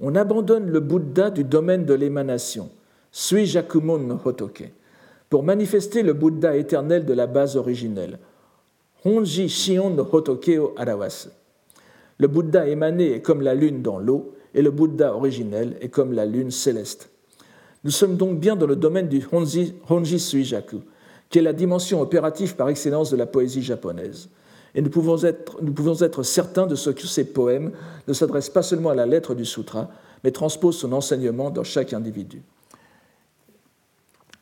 [0.00, 2.70] On abandonne le Bouddha du domaine de l'émanation,
[3.12, 4.70] Sui Jakumon no Hotoke,
[5.30, 8.18] pour manifester le Bouddha éternel de la base originelle,
[9.04, 11.28] Honji Shion no Hotoke o Arawasu.
[12.18, 16.12] Le Bouddha émané est comme la lune dans l'eau, et le Bouddha originel est comme
[16.12, 17.10] la lune céleste.
[17.82, 20.78] Nous sommes donc bien dans le domaine du Honji, Suijaku,
[21.28, 24.28] qui est la dimension opérative par excellence de la poésie japonaise.
[24.74, 27.72] Et nous pouvons, être, nous pouvons être certains de ce que ces poèmes
[28.08, 29.90] ne s'adressent pas seulement à la lettre du sutra,
[30.22, 32.42] mais transposent son enseignement dans chaque individu.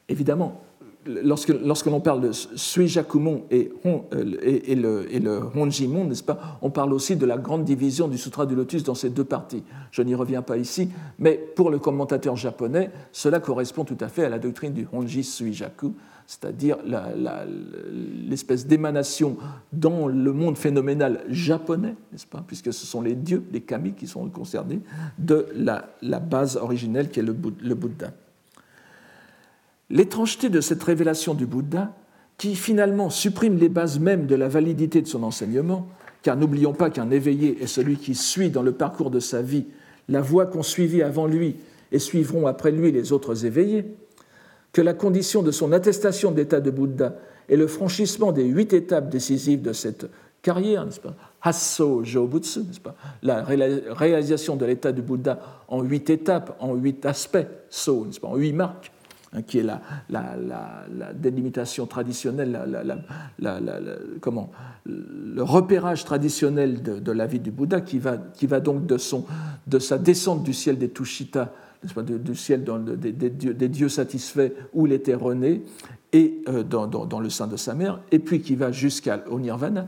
[0.09, 0.63] Évidemment,
[1.07, 6.59] lorsque, lorsque l'on parle de Suijakumon et, euh, et, le, et le Honjimon, n'est-ce pas,
[6.63, 9.63] on parle aussi de la grande division du Sutra du Lotus dans ces deux parties.
[9.91, 10.89] Je n'y reviens pas ici,
[11.19, 15.25] mais pour le commentateur japonais, cela correspond tout à fait à la doctrine du Honji
[15.25, 15.95] Suijaku,
[16.27, 16.79] c'est-à-dire
[18.29, 19.37] l'espèce d'émanation
[19.73, 24.07] dans le monde phénoménal japonais, n'est-ce pas, puisque ce sont les dieux, les kami qui
[24.07, 24.81] sont concernés,
[25.19, 28.13] de la, base originelle qui est le Bouddha.
[29.93, 31.95] L'étrangeté de cette révélation du Bouddha,
[32.39, 35.87] qui finalement supprime les bases mêmes de la validité de son enseignement,
[36.23, 39.67] car n'oublions pas qu'un éveillé est celui qui suit dans le parcours de sa vie
[40.09, 41.57] la voie qu'ont suivie avant lui
[41.93, 43.85] et suivront après lui les autres éveillés,
[44.73, 47.17] que la condition de son attestation d'état de Bouddha
[47.51, 50.07] est le franchissement des huit étapes décisives de cette
[50.41, 56.09] carrière, n'est-ce pas Hasso Jobutsu, n'est-ce pas La réalisation de l'état du Bouddha en huit
[56.09, 58.92] étapes, en huit aspects, so, n'est-ce pas En huit marques.
[59.35, 59.81] Hein, qui est la,
[61.15, 62.59] délimitation traditionnelle,
[64.85, 68.19] le repérage traditionnel de, la vie du Bouddha, qui va,
[68.61, 68.99] donc de,
[69.79, 75.63] sa descente du ciel des Tushita, du ciel des, dieux, satisfaits où il était rené,
[76.13, 79.87] et euh, dans, le sein de sa mère, et puis qui va jusqu'au nirvana.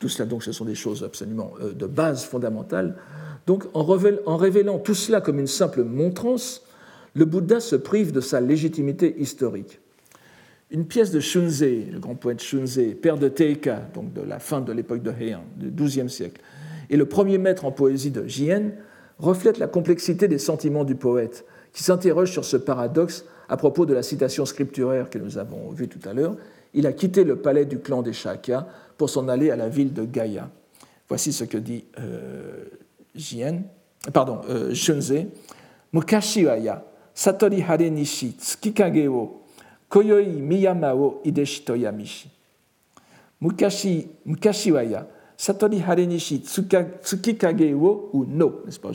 [0.00, 2.96] Tout cela, donc, ce sont des choses absolument euh, de base fondamentale.
[3.46, 6.65] Donc, en révélant tout cela comme une simple montrance,
[7.16, 9.80] le Bouddha se prive de sa légitimité historique.
[10.70, 14.60] Une pièce de Shunzei, le grand poète Shunzei, père de Teika, donc de la fin
[14.60, 16.42] de l'époque de Heian, du XIIe siècle,
[16.90, 18.72] et le premier maître en poésie de Jien,
[19.18, 23.94] reflète la complexité des sentiments du poète, qui s'interroge sur ce paradoxe à propos de
[23.94, 26.36] la citation scripturaire que nous avons vue tout à l'heure.
[26.74, 28.66] Il a quitté le palais du clan des Shakya
[28.98, 30.50] pour s'en aller à la ville de Gaïa.
[31.08, 32.64] Voici ce que dit euh,
[34.12, 34.74] pardon, euh,
[37.16, 37.46] Shunzei.
[37.46, 39.42] Mukashi wa ya, satori hare nishi tsukikage wo
[39.88, 42.30] koyoi miyama wo ideshi to yamishi.
[43.40, 48.92] Mukashi, mukashi wa ya, satori hare nishi tsukikage wo ou no, n'est-ce pas?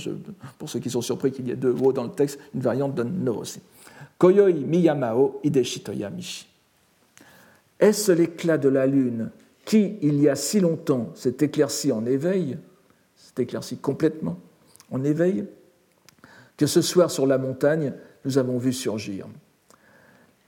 [0.57, 2.95] Pour ceux qui sont surpris qu'il y ait deux wo dans le texte, une variante
[2.95, 3.61] de no aussi.
[4.17, 6.45] Koyoi miyama wo ideshi to yamishi.
[7.79, 9.31] Est-ce l'éclat de la lune
[9.65, 12.57] qui, il y a si longtemps, s'est éclairci en éveil,
[13.15, 14.37] s'est éclairci complètement
[14.91, 15.45] en éveil,
[16.57, 17.93] que ce soir sur la montagne,
[18.25, 19.27] nous avons vu surgir.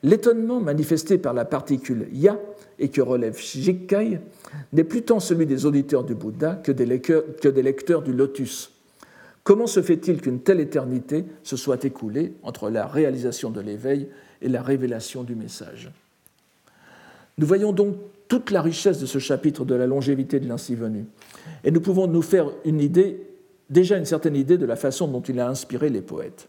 [0.04, 2.38] L'étonnement manifesté par la particule ya
[2.78, 4.20] et que relève Jikkai
[4.74, 8.12] n'est plus tant celui des auditeurs du Bouddha que des, lecteurs, que des lecteurs du
[8.12, 8.72] lotus.
[9.44, 14.10] Comment se fait-il qu'une telle éternité se soit écoulée entre la réalisation de l'éveil
[14.42, 15.90] et la révélation du message?
[17.38, 17.96] Nous voyons donc
[18.28, 21.06] toute la richesse de ce chapitre de la longévité de l'ainsi venu,
[21.64, 23.28] et nous pouvons nous faire une idée,
[23.70, 26.48] déjà une certaine idée de la façon dont il a inspiré les poètes.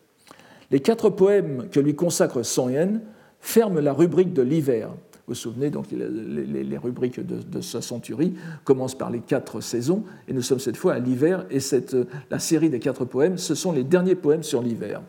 [0.75, 3.01] Les quatre poèmes que lui consacre Son Yen
[3.39, 4.91] ferment la rubrique de l'hiver,
[5.29, 8.35] vous souvenez, donc les, rubriques de, sa centurie
[8.65, 11.97] commencent par les quatre saisons, et nous sommes cette fois à l'hiver, et cette,
[12.29, 15.01] la série des quatre poèmes, ce sont les derniers poèmes sur l'hiver,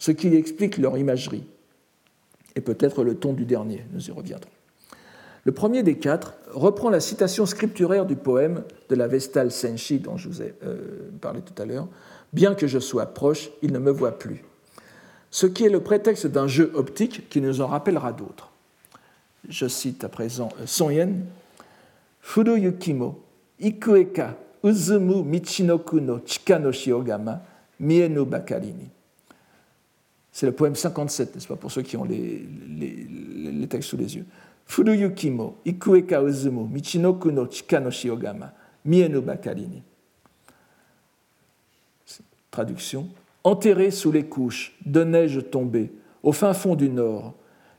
[0.00, 1.44] ce qui explique leur imagerie,
[2.56, 4.50] et peut-être le ton du dernier, nous y reviendrons.
[5.44, 10.16] Le premier des quatre reprend la citation scripturaire du poème de la Vestale Senshi dont
[10.16, 11.86] je vous ai euh, parlé tout à l'heure.
[12.32, 14.42] Bien que je sois proche, il ne me voit plus.
[15.30, 18.50] Ce qui est le prétexte d'un jeu optique qui nous en rappellera d'autres.
[19.48, 21.24] Je cite à présent euh, Son Yen.
[22.20, 23.22] Furu yukimo,
[23.58, 27.40] ikueka, uzumu michinoku no chika no shiogama,
[27.78, 28.90] mienu bakarini.
[30.32, 32.46] C'est le poème 57, n'est-ce pas, pour ceux qui ont les,
[32.78, 34.26] les textes sous les yeux.
[34.66, 38.52] Furuyuki mo ikueka uzumu michinoku no chika no shiogama
[38.84, 39.82] mienu bakarini.
[42.50, 43.08] Traduction.
[43.42, 47.34] Enterrés sous les couches de neige tombée, au fin fond du nord,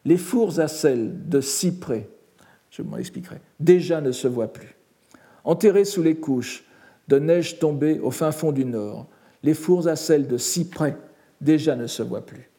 [0.06, 2.10] les fours à sel de cyprès,
[2.71, 4.76] je m'en expliquerai, déjà ne se voient plus.
[5.43, 6.63] Enterrés sous les couches
[7.08, 9.08] de neige tombée au fin fond du nord,
[9.43, 10.97] les fours à sel de cyprès
[11.41, 12.50] déjà ne se voient plus.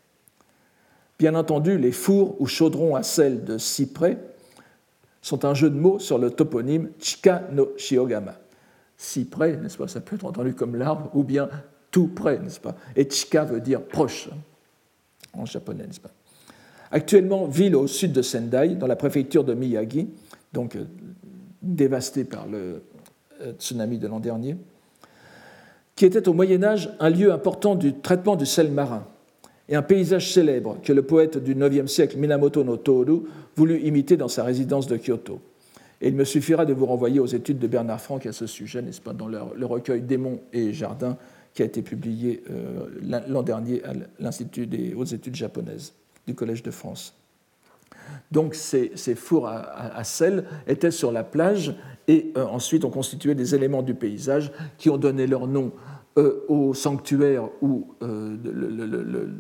[1.19, 4.19] Bien entendu, les fours ou chaudrons à sel de cyprès
[5.21, 8.35] sont un jeu de mots sur le toponyme Chika no Shiogama.
[8.97, 11.49] Cyprès, n'est-ce pas, ça peut être entendu comme l'arbre, ou bien
[11.93, 12.75] tout près, n'est-ce pas?
[12.97, 14.29] Et Chika veut dire proche,
[15.33, 16.11] en japonais, n'est-ce pas?
[16.91, 20.09] Actuellement, ville au sud de Sendai, dans la préfecture de Miyagi,
[20.53, 20.85] donc euh,
[21.63, 22.83] dévastée par le
[23.43, 24.57] euh, tsunami de l'an dernier,
[25.95, 29.07] qui était au Moyen Âge un lieu important du traitement du sel marin
[29.69, 33.23] et un paysage célèbre que le poète du IXe siècle Minamoto no Toru
[33.57, 35.41] voulut imiter dans sa résidence de Kyoto.
[36.01, 38.83] Et il me suffira de vous renvoyer aux études de Bernard Franck à ce sujet,
[38.83, 41.17] n'est-ce pas, dans le, recueil Démons et Jardins
[41.55, 42.87] qui a été publié euh,
[43.29, 45.93] l'an dernier à l'Institut des hautes études japonaises
[46.27, 47.15] du Collège de France.
[48.31, 51.75] Donc ces, fours à, sel étaient sur la plage
[52.09, 55.73] et euh, ensuite ont constitué des éléments du paysage qui ont donné leur nom
[56.19, 59.31] euh, au sanctuaire ou le,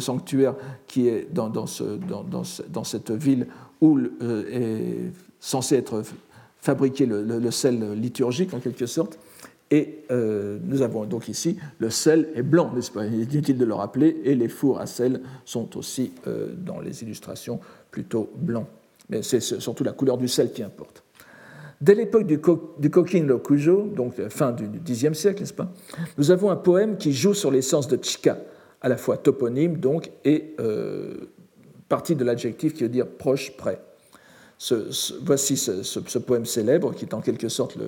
[0.00, 0.54] sanctuaire
[0.86, 3.46] qui est dans, dans, ce, dans, dans cette ville
[3.80, 3.98] où
[4.50, 6.02] est censé être
[6.62, 9.18] fabriqué le, sel liturgique en quelque sorte.
[9.74, 13.06] Et nous avons donc ici le sel est blanc, n'est-ce pas?
[13.06, 16.12] Il est inutile de le rappeler, et les fours à sel sont aussi
[16.58, 17.58] dans les illustrations
[17.90, 18.66] plutôt blancs.
[19.08, 21.02] Mais c'est surtout la couleur du sel qui importe.
[21.82, 25.72] Dès l'époque du, Kokin no Kujo, donc fin du Xe siècle, n'est-ce pas,
[26.16, 28.38] nous avons un poème qui joue sur l'essence de chika,
[28.80, 31.14] à la fois toponyme donc et euh,
[31.88, 33.80] partie de l'adjectif qui veut dire proche, près.
[35.24, 37.86] voici ce, poème célèbre qui est en quelque sorte le,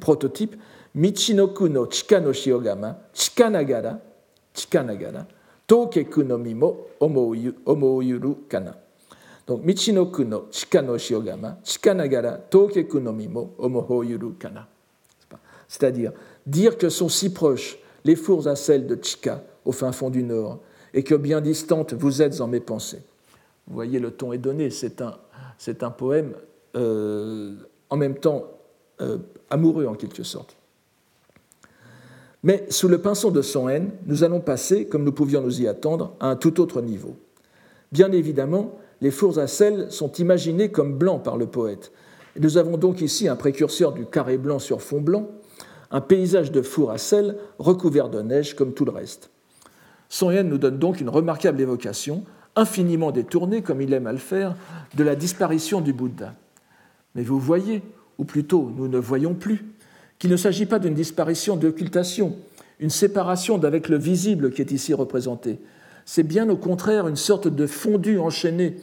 [0.00, 0.56] prototype.
[0.94, 4.00] Michinoku no chika no shiogama, chika nagara,
[4.54, 5.26] chika nagara,
[5.66, 8.74] tokeku no mimo omouyuru kana.
[9.46, 14.66] Donc, Michinoku no chika no shiogama, chika nagara tokeku no mimo omohoyuru kana.
[15.68, 16.12] C'est-à-dire
[16.46, 20.22] dire que sont si proches les fours à sel de Chika au fin fond du
[20.22, 20.60] nord
[20.94, 23.02] et que bien distantes vous êtes en mes pensées.
[23.66, 24.70] Vous voyez, le ton est donné.
[24.70, 25.14] C'est un,
[25.82, 26.32] un poème
[26.74, 27.54] euh,
[27.90, 28.44] en même temps
[29.00, 29.18] euh,
[29.50, 30.56] amoureux en quelque sorte.
[32.42, 35.66] Mais sous le pinceau de son haine, nous allons passer, comme nous pouvions nous y
[35.66, 37.16] attendre, à un tout autre niveau.
[37.90, 41.92] Bien évidemment, les fours à sel sont imaginés comme blancs par le poète.
[42.38, 45.28] Nous avons donc ici un précurseur du carré blanc sur fond blanc,
[45.90, 49.30] un paysage de fours à sel recouvert de neige comme tout le reste.
[50.08, 52.24] Son Yen nous donne donc une remarquable évocation,
[52.56, 54.54] infiniment détournée, comme il aime à le faire,
[54.94, 56.34] de la disparition du Bouddha.
[57.14, 57.82] Mais vous voyez,
[58.18, 59.64] ou plutôt nous ne voyons plus,
[60.18, 62.36] qu'il ne s'agit pas d'une disparition d'occultation,
[62.80, 65.58] une séparation d'avec le visible qui est ici représenté,
[66.04, 68.76] c'est bien au contraire une sorte de fondu enchaîné,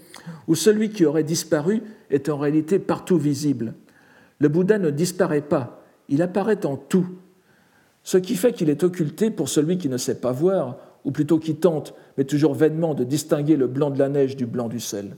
[0.47, 3.73] où celui qui aurait disparu est en réalité partout visible.
[4.39, 7.07] Le Bouddha ne disparaît pas, il apparaît en tout,
[8.03, 11.39] ce qui fait qu'il est occulté pour celui qui ne sait pas voir, ou plutôt
[11.39, 14.79] qui tente, mais toujours vainement, de distinguer le blanc de la neige du blanc du
[14.79, 15.15] sel.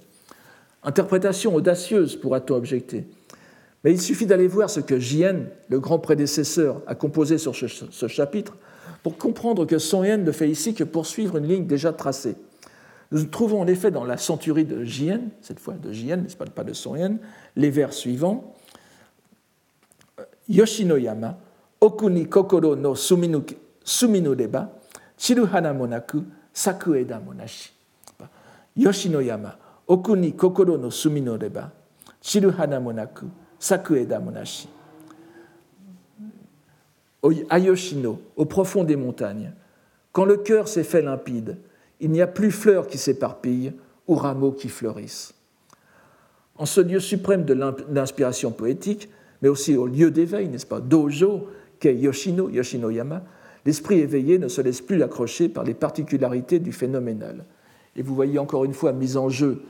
[0.84, 3.06] Interprétation audacieuse, pourra-t-on objecter.
[3.90, 8.58] Il suffit d'aller voir ce que Jien, le grand prédécesseur, a composé sur ce chapitre
[9.04, 12.36] pour comprendre que Son Yen ne fait ici que poursuivre une ligne déjà tracée.
[13.12, 16.24] Nous trouvons en effet dans la centurie de Jien, cette fois de Jien,
[16.54, 17.20] pas, de Son Yen,
[17.56, 18.54] les vers suivants
[20.50, 21.38] Yoshinoyama,
[21.80, 23.44] Okuni kokoro no suminu,
[25.18, 26.24] chiruhana monaku,
[26.54, 27.72] sakueda monashi.
[28.76, 29.58] Yoshinoyama,
[29.88, 31.72] Okuni kokoro no suminu deba,
[32.22, 33.26] chiruhana monaku,
[33.60, 34.70] sakueda monashi
[37.50, 39.52] à Yoshino, au profond des montagnes.
[40.12, 41.58] Quand le cœur s'est fait limpide,
[42.00, 43.74] il n'y a plus fleurs qui s'éparpillent,
[44.08, 45.34] ou rameaux qui fleurissent.
[46.58, 49.10] En ce lieu suprême de l'inspiration poétique,
[49.42, 51.48] mais aussi au lieu d'éveil, n'est-ce pas, dojo,
[51.80, 53.24] qu'est Yoshino, Yoshinoyama,
[53.66, 57.44] l'esprit éveillé ne se laisse plus accrocher par les particularités du phénoménal.
[57.96, 59.62] Et vous voyez encore une fois mise en jeu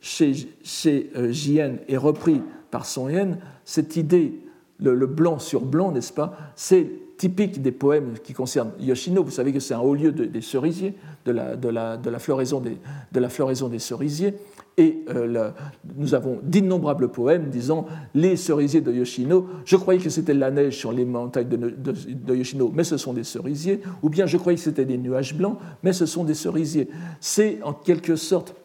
[0.00, 0.32] chez,
[0.62, 2.40] chez euh, Jien et repris
[2.74, 4.40] par Son Yen, cette idée,
[4.80, 9.22] le, blanc sur blanc, n'est-ce pas, c'est typique des poèmes qui concernent Yoshino.
[9.22, 14.34] Vous savez que c'est un haut lieu des cerisiers, de la, floraison des cerisiers.
[14.76, 15.52] Et euh,
[15.94, 19.46] nous avons d'innombrables poèmes disant les cerisiers de Yoshino.
[19.64, 23.22] Je croyais que c'était la neige sur les montagnes de, Yoshino, mais ce sont des
[23.22, 23.82] cerisiers.
[24.02, 26.88] Ou bien je croyais que c'était des nuages blancs, mais ce sont des cerisiers.
[27.20, 28.56] C'est en quelque sorte.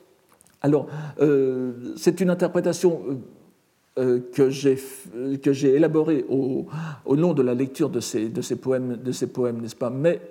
[0.64, 0.88] Alors,
[1.22, 3.02] euh, c'est une interprétation.
[3.08, 3.14] Euh,
[3.96, 6.68] que j'ai élaborée au,
[7.06, 9.90] au, nom de la lecture de ces, de ces poèmes, n'est-ce pas?
[9.90, 10.22] Mais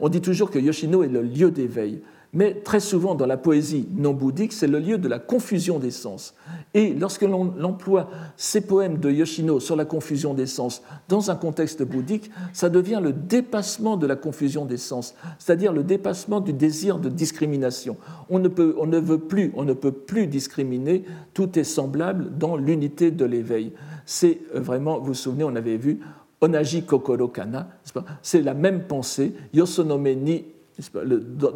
[0.00, 2.02] on dit toujours que Yoshino est le lieu d'éveil
[2.34, 5.92] mais très souvent dans la poésie non bouddhique, c'est le lieu de la confusion des
[5.92, 6.34] sens.
[6.74, 11.36] Et lorsque l'on emploie ces poèmes de Yoshino sur la confusion des sens dans un
[11.36, 16.52] contexte bouddhique, ça devient le dépassement de la confusion des sens, c'est-à-dire le dépassement du
[16.52, 17.96] désir de discrimination.
[18.28, 22.36] On ne, peut, on ne veut plus, on ne peut plus discriminer, tout est semblable
[22.36, 23.72] dans l'unité de l'éveil.
[24.06, 26.00] C'est vraiment, vous vous souvenez, on avait vu
[26.40, 27.68] Onaji Kokoro Kana,
[28.20, 30.44] c'est la même pensée, Yosonome ni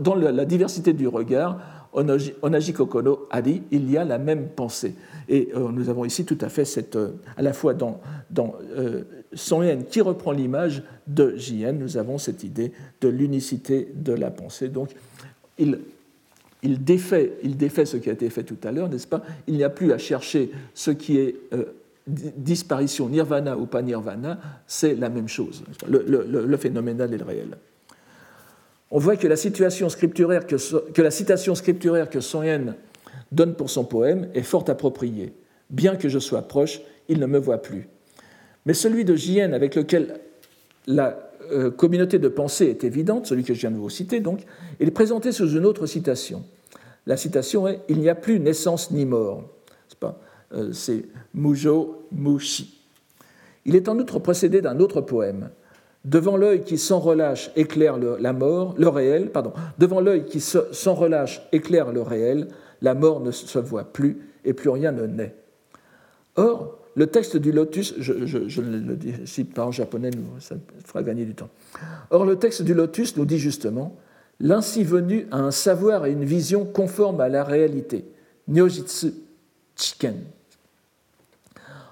[0.01, 1.59] dans la diversité du regard,
[1.93, 4.95] Onaji Kokono a dit il y a la même pensée.
[5.29, 8.01] Et euh, nous avons ici tout à fait cette, euh, à la fois dans,
[8.31, 9.03] dans euh,
[9.33, 14.31] Son Yen qui reprend l'image de Jien, nous avons cette idée de l'unicité de la
[14.31, 14.69] pensée.
[14.69, 14.91] Donc
[15.59, 15.79] il,
[16.63, 19.23] défait, il défait ce qui a été fait tout à l'heure, n'est-ce pas?
[19.47, 21.37] Il n'y a plus à chercher ce qui est
[22.07, 25.63] disparition, nirvana ou pas nirvana, c'est la même chose.
[25.87, 26.03] Le,
[26.47, 27.59] le phénoménal et le réel
[28.91, 30.57] on voit que la, citation scripturaire que
[32.21, 32.75] Son Yen
[33.33, 35.35] donne pour son poème est fort appropriée.
[35.71, 37.89] Bien que je sois proche, il ne me voit plus.
[38.65, 40.21] Mais celui de Jien, avec lequel
[40.87, 44.41] la euh, communauté de pensée est évidente, celui que je viens de vous citer donc,
[44.81, 46.43] il est présenté sous une autre citation.
[47.07, 49.45] La citation est Il n'y a plus naissance ni mort.
[50.73, 51.03] C'est euh,
[51.35, 52.81] Mujo Mushi.
[53.67, 55.51] Il est en outre précédé d'un autre poème,
[56.05, 60.41] Devant l'œil qui sans relâche éclaire le, la mort, le réel, pardon, devant l'œil qui
[60.41, 62.49] sans relâche éclaire le réel,
[62.81, 65.35] la mort ne se voit plus et plus rien ne naît.
[66.37, 68.13] Or, le texte du lotus, je,
[68.61, 71.49] ne le dis pas en japonais, ça fera gagner du temps.
[72.11, 73.97] Or, le texte du lotus nous dit justement
[74.41, 78.05] L'ainsi venu a un savoir et une vision conformes à la réalité.
[78.47, 79.13] Nyojitsu
[79.77, 80.17] Chiken.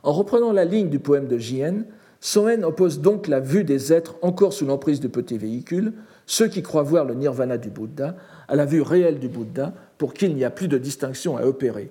[0.02, 1.84] En reprenant la ligne du poème de Jien,
[2.26, 5.92] Soen oppose donc la vue des êtres encore sous l'emprise du petit véhicule,
[6.26, 8.16] ceux qui croient voir le nirvana du Bouddha,
[8.48, 11.88] à la vue réelle du Bouddha, pour qu'il n'y a plus de distinction à opérer.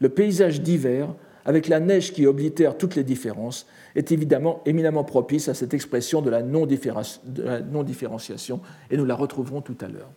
[0.00, 1.08] Le paysage d'hiver,
[1.46, 3.66] avec la neige qui oblitère toutes les différences,
[3.96, 8.60] est évidemment éminemment propice à cette expression de la non-différenciation,
[8.90, 10.10] et nous la retrouverons tout à l'heure.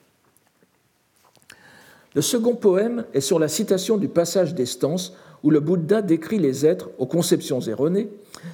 [2.15, 6.65] Le second poème est sur la citation du passage d'Estance où le Bouddha décrit les
[6.65, 8.09] êtres aux conceptions erronées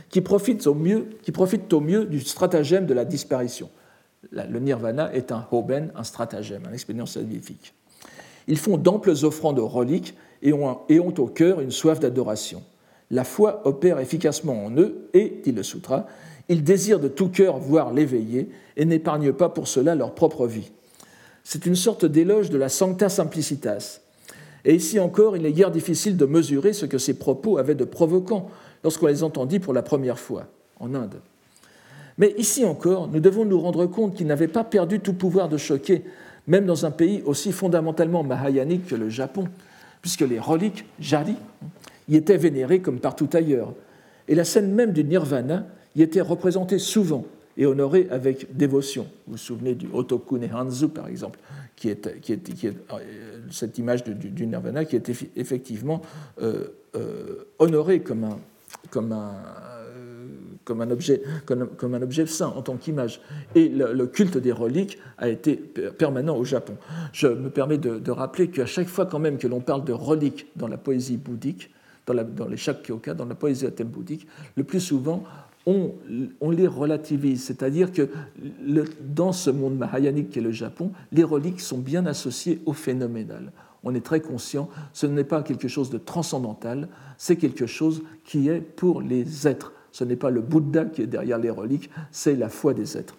[0.09, 3.69] qui profitent au mieux, du stratagème de la disparition.
[4.31, 7.73] Le nirvana est un hoben, un stratagème, une expérience salvifique.
[8.47, 12.63] Ils font d'amples offrandes aux reliques et ont, et ont au cœur une soif d'adoration.
[13.11, 16.07] La foi opère efficacement en eux et, dit le sutra,
[16.47, 20.71] ils désirent de tout cœur voir l'éveillé et n'épargnent pas pour cela leur propre vie.
[21.51, 24.01] C'est une sorte d'éloge de la sancta simplicitas,
[24.65, 27.85] et ici encore, il n'est guère difficile de mesurer ce que ces propos avaient de
[27.85, 28.51] provoquant
[28.83, 30.45] lorsqu'on les entendit pour la première fois
[30.79, 31.15] en Inde.
[32.19, 35.57] Mais ici encore, nous devons nous rendre compte qu'ils n'avaient pas perdu tout pouvoir de
[35.57, 36.03] choquer,
[36.45, 39.45] même dans un pays aussi fondamentalement mahayanique que le Japon,
[40.03, 41.33] puisque les reliques, jari,
[42.09, 43.73] y étaient vénérées comme partout ailleurs.
[44.27, 47.25] Et la scène même du nirvana y était représentée souvent
[47.59, 49.03] et honorée avec dévotion.
[49.27, 51.37] Vous vous souvenez du Otokune Hanzu, par exemple,
[51.75, 52.71] qui est, euh,
[53.51, 56.01] cette image du, nirvana qui est effectivement
[56.41, 58.39] euh, euh, honorée comme un,
[60.69, 63.19] un, objet, comme, saint en tant qu'image.
[63.55, 66.77] Et le, culte des reliques a été permanent au Japon.
[67.11, 70.47] Je me permets de, rappeler qu'à chaque fois quand même que l'on parle de reliques
[70.55, 71.71] dans la poésie bouddhique,
[72.05, 75.25] dans, la, dans les Shakkyoka, dans la poésie thème bouddhique, le plus souvent,
[75.65, 78.09] on, les relativise, c'est-à-dire que
[79.01, 83.51] dans ce monde mahayanique qu'est le Japon, les reliques sont bien associées au phénoménal.
[83.83, 86.87] On est très conscient, ce n'est pas quelque chose de transcendantal,
[87.17, 89.73] c'est quelque chose qui est pour les êtres.
[89.91, 93.15] Ce n'est pas le Bouddha qui est derrière les reliques, c'est la foi des êtres.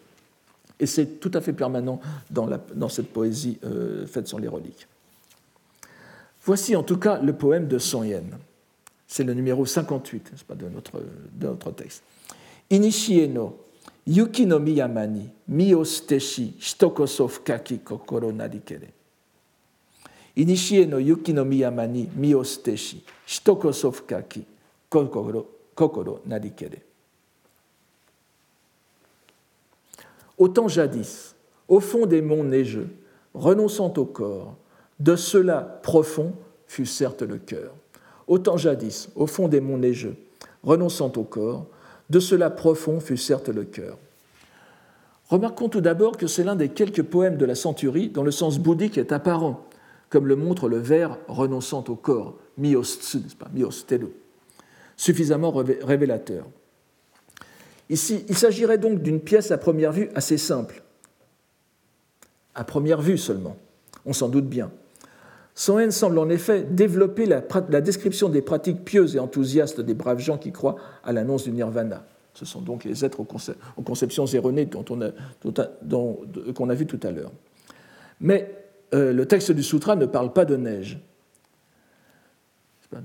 [0.78, 4.86] Et c'est tout à fait permanent dans, cette poésie euh, faite sur les reliques.
[6.42, 8.38] Voici en tout cas le poème de Son Yen.
[9.06, 11.02] C'est le numéro 58, n'est-ce pas, de notre,
[11.34, 12.02] de notre texte.
[12.70, 13.54] Inishie no
[14.06, 18.88] yuki no miyamani miyosteshi shitokosof kaki kokoro narikere.
[20.36, 24.44] Inishie no yuki no miyamani miyosteshi shitokosof kaki
[24.88, 26.82] kokoro, kokoro narikere.
[30.38, 31.34] Autant jadis,
[31.68, 32.88] au fond des monts neigeux,
[33.34, 34.54] renonçant au corps,
[34.98, 36.32] de cela profond
[36.66, 37.74] fut certes le cœur.
[38.26, 40.16] Autant jadis, au fond des monts neigeux,
[40.62, 41.66] renonçant au corps,
[42.10, 43.98] de cela profond fut certes le cœur.
[45.28, 48.58] Remarquons tout d'abord que c'est l'un des quelques poèmes de la centurie dont le sens
[48.58, 49.64] bouddhique est apparent,
[50.08, 53.48] comme le montre le vers renonçant au corps, miostsu, pas,
[54.96, 56.46] suffisamment révélateur.
[57.88, 60.82] Ici, il s'agirait donc d'une pièce à première vue assez simple.
[62.56, 63.56] À première vue seulement,
[64.04, 64.70] on s'en doute bien.
[65.54, 70.20] Son haine semble en effet développer la, description des pratiques pieuses et enthousiastes des braves
[70.20, 72.04] gens qui croient à l'annonce du nirvana.
[72.34, 75.00] Ce sont donc les êtres aux, conceptions erronées qu'on
[76.70, 77.32] a vu tout à l'heure.
[78.20, 78.54] Mais
[78.94, 80.98] euh, le texte du sutra ne parle pas de neige.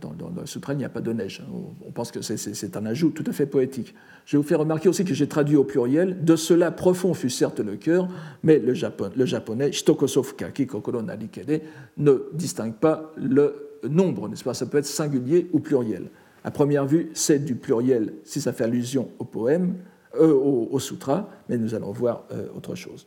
[0.02, 1.44] Dans, le sutra, il n'y a pas de neige.
[1.86, 3.94] On pense que c'est un ajout tout à fait poétique.
[4.26, 6.26] Je vous fais remarquer aussi que j'ai traduit au pluriel.
[6.26, 8.08] De cela profond fut certes le cœur,
[8.42, 11.62] mais le, japonais, shitokosofka kikokoro narikede,
[11.98, 14.56] ne distingue pas le nombre, n'est-ce pas?
[14.56, 16.10] Ça peut être singulier ou pluriel.
[16.44, 19.76] À première vue, c'est du pluriel si ça fait allusion au poème,
[20.16, 23.06] euh, au, sutra, mais nous allons voir euh, autre chose.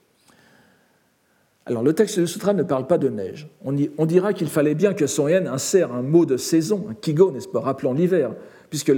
[1.68, 3.46] Alors, le texte du sutra ne parle pas de neige.
[3.62, 7.30] On, dira qu'il fallait bien que Son Yen insère un mot de saison, un kigo,
[7.30, 8.30] n'est-ce pas, rappelant l'hiver,
[8.70, 8.92] puisque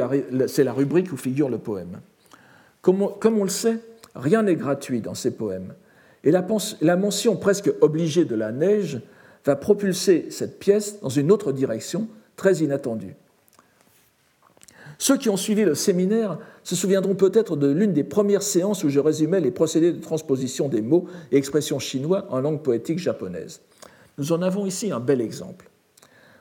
[0.46, 2.00] c'est la rubrique où figure le poème.
[2.80, 3.78] Comme on, le sait,
[4.14, 5.74] rien n'est gratuit dans ces poèmes.
[6.22, 6.46] Et la,
[6.80, 9.00] la mention presque obligée de la neige
[9.44, 12.06] va propulser cette pièce dans une autre direction,
[12.36, 13.16] très inattendue.
[14.98, 16.38] Ceux qui ont suivi le séminaire
[16.70, 20.68] se souviendront peut-être de l'une des premières séances où je résumais les procédés de transposition
[20.68, 23.60] des mots et expressions chinois en langue poétique japonaise.
[24.18, 25.68] Nous en avons ici un bel exemple.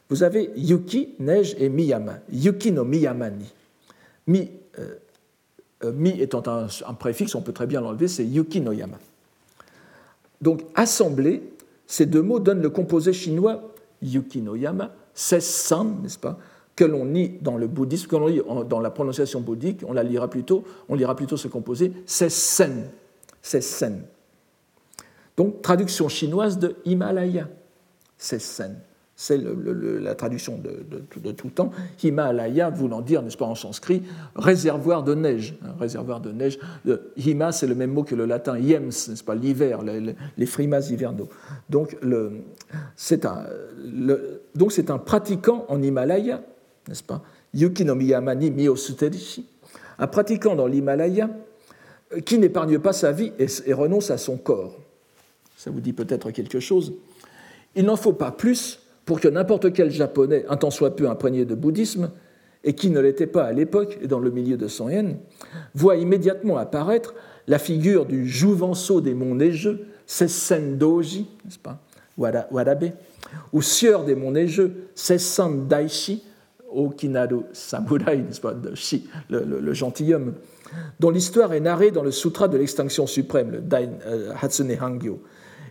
[0.08, 2.20] Vous avez Yuki, neige, et Miyama.
[2.32, 3.52] Yuki no Miyamani.
[4.28, 4.98] Mi, euh,
[5.84, 9.00] euh, mi étant un, préfixe, on peut très bien l'enlever, c'est Yuki no Yama.
[10.42, 11.42] Donc, assemblés,
[11.88, 13.74] ces deux mots donnent le composé chinois
[14.04, 16.38] Yuki no Yama, San, n'est-ce pas
[16.80, 20.02] que l'on lit dans le bouddhisme, que l'on lit dans la prononciation bouddhique, on la
[20.02, 22.86] lira plutôt, on lira plutôt ce composé, c'est sen.
[25.36, 27.50] Donc traduction chinoise de Himalaya,
[28.18, 28.80] c'est sen.
[29.14, 31.72] C'est la traduction de, tout temps.
[32.02, 34.04] Himalaya voulant dire, n'est-ce pas en sanskrit,
[34.38, 35.56] réservoir de neige.
[35.62, 36.60] Hein, réservoir de neige.
[37.18, 41.28] Hima, c'est le même mot que le latin yems, n'est-ce pas, l'hiver, les, frimas hivernaux.
[41.70, 41.98] Donc
[42.98, 46.42] c'est un pratiquant en Himalaya
[46.90, 47.22] n'est-ce pas?
[47.54, 49.46] Yuki no Miyamani Miyosuterishi,
[49.98, 51.30] un pratiquant dans l'Himalaya
[52.14, 54.76] euh, qui n'épargne pas sa vie et, renonce à son corps.
[55.56, 56.94] Ça vous dit peut-être quelque chose?
[57.76, 61.46] Il n'en faut pas plus pour que n'importe quel japonais, un tant soit peu imprégné
[61.46, 62.12] de bouddhisme,
[62.64, 65.18] et qui ne l'était pas à l'époque et dans le milieu de son haine,
[65.74, 67.14] voit immédiatement apparaître
[67.48, 71.80] la figure du jouvenceau des monts neigeux, Sessendoji, n'est-ce pas,
[72.18, 72.92] Warabe,
[73.54, 76.24] ou sieur des monts neigeux, Sessandaishi,
[76.72, 78.24] Okinaru Samurai,
[78.76, 80.34] Shi, le, gentilhomme,
[81.00, 85.22] dont l'histoire est narrée dans le Sutra de l'extinction suprême, le Dain, euh, Hatsune Hangyo,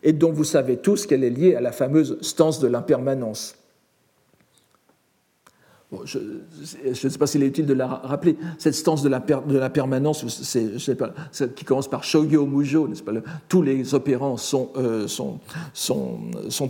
[0.02, 3.56] et dont vous savez tous qu'elle est liée à la fameuse stance de l'impermanence
[6.04, 8.36] je ne sais pas s'il est utile de la rappeler.
[8.58, 9.20] Cette stance de la,
[9.70, 10.24] permanence,
[11.56, 12.88] qui commence par Shogyo Mujo,
[13.48, 15.06] tous les opérants sont, euh,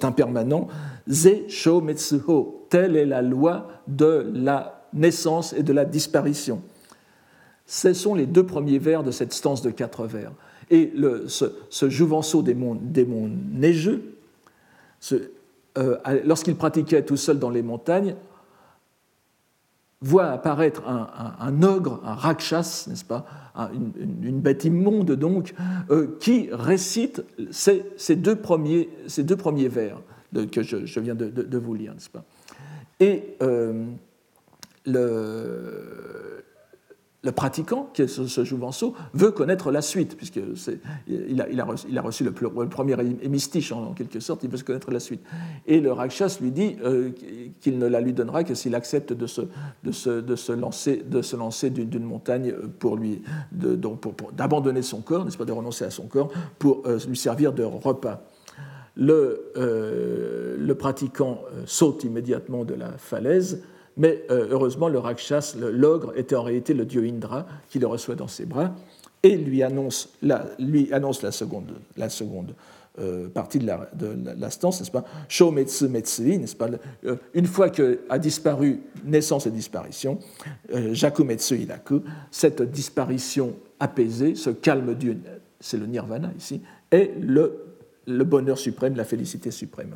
[0.03, 0.69] impermanents.
[1.11, 6.63] Ze Sho Metsuho, telle est la loi de la naissance et de la disparition.
[7.67, 10.33] Ce sont les deux premiers vers de cette stance de quatre vers.
[10.71, 10.93] Et
[11.27, 14.15] ce, ce jouvenceau des monts, des neigeux,
[15.77, 18.15] euh, lorsqu'il pratiquait tout seul dans les montagnes,
[20.01, 23.27] voit apparaître un, ogre, un rakshas, n'est-ce pas,
[23.73, 25.55] une, bête immonde donc,
[25.91, 28.89] euh, qui récite ces, deux, premiers,
[29.69, 30.01] vers
[30.53, 32.25] que je, viens de, vous lire, n'est-ce pas.
[33.01, 33.87] Et euh,
[34.87, 36.45] le,
[37.25, 42.23] le pratiquant, qui est ce, jouvenceau, veut connaître la suite, puisqu'il a, il a, reçu,
[42.23, 45.21] le, premier hémistiche en, quelque sorte, il veut connaître la suite.
[45.67, 47.11] Et le Rakshas lui dit euh,
[47.61, 53.23] qu'il ne la lui donnera que s'il accepte de se, lancer, d'une montagne pour lui,
[53.51, 57.65] d'abandonner son corps, n'est-ce pas, de renoncer à son corps, pour euh, lui servir de
[57.65, 58.23] repas.
[58.95, 63.61] le, le pratiquant saute immédiatement de la falaise,
[63.99, 68.29] mais heureusement, le Rakshas, l'ogre, était en réalité le dieu Indra qui le reçoit dans
[68.29, 68.75] ses bras
[69.23, 72.55] et lui annonce la, lui annonce la seconde, la seconde
[73.01, 75.05] euh, partie de la, de n'est-ce pas?
[75.29, 76.69] Shometsu Metsui, n'est-ce pas?
[77.05, 80.19] Euh, Une fois que a disparu naissance et disparition,
[80.73, 85.17] euh, Jaku Metsu Ilaku, cette disparition apaisée, ce calme Dieu,
[85.61, 87.67] c'est le nirvana ici, est le,
[88.07, 89.95] le bonheur suprême, la félicité suprême.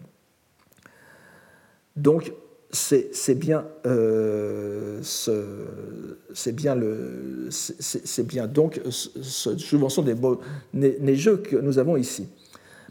[1.96, 2.32] Donc,
[2.72, 11.78] c'est bien, euh, c'est bien, le, c'est bien donc ce subvention des, jeux que nous
[11.78, 12.28] avons ici.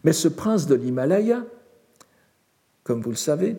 [0.03, 1.43] Mais ce prince de l'Himalaya,
[2.83, 3.57] comme vous le savez,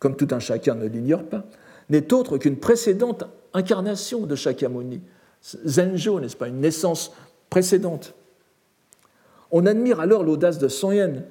[0.00, 1.44] comme tout un chacun ne l'ignore pas,
[1.90, 3.24] n'est autre qu'une précédente
[3.54, 5.00] incarnation de Shakyamuni.
[5.64, 7.12] Zenjo, n'est-ce pas, une naissance
[7.50, 8.14] précédente.
[9.52, 11.22] On admire alors l'audace de Son Yen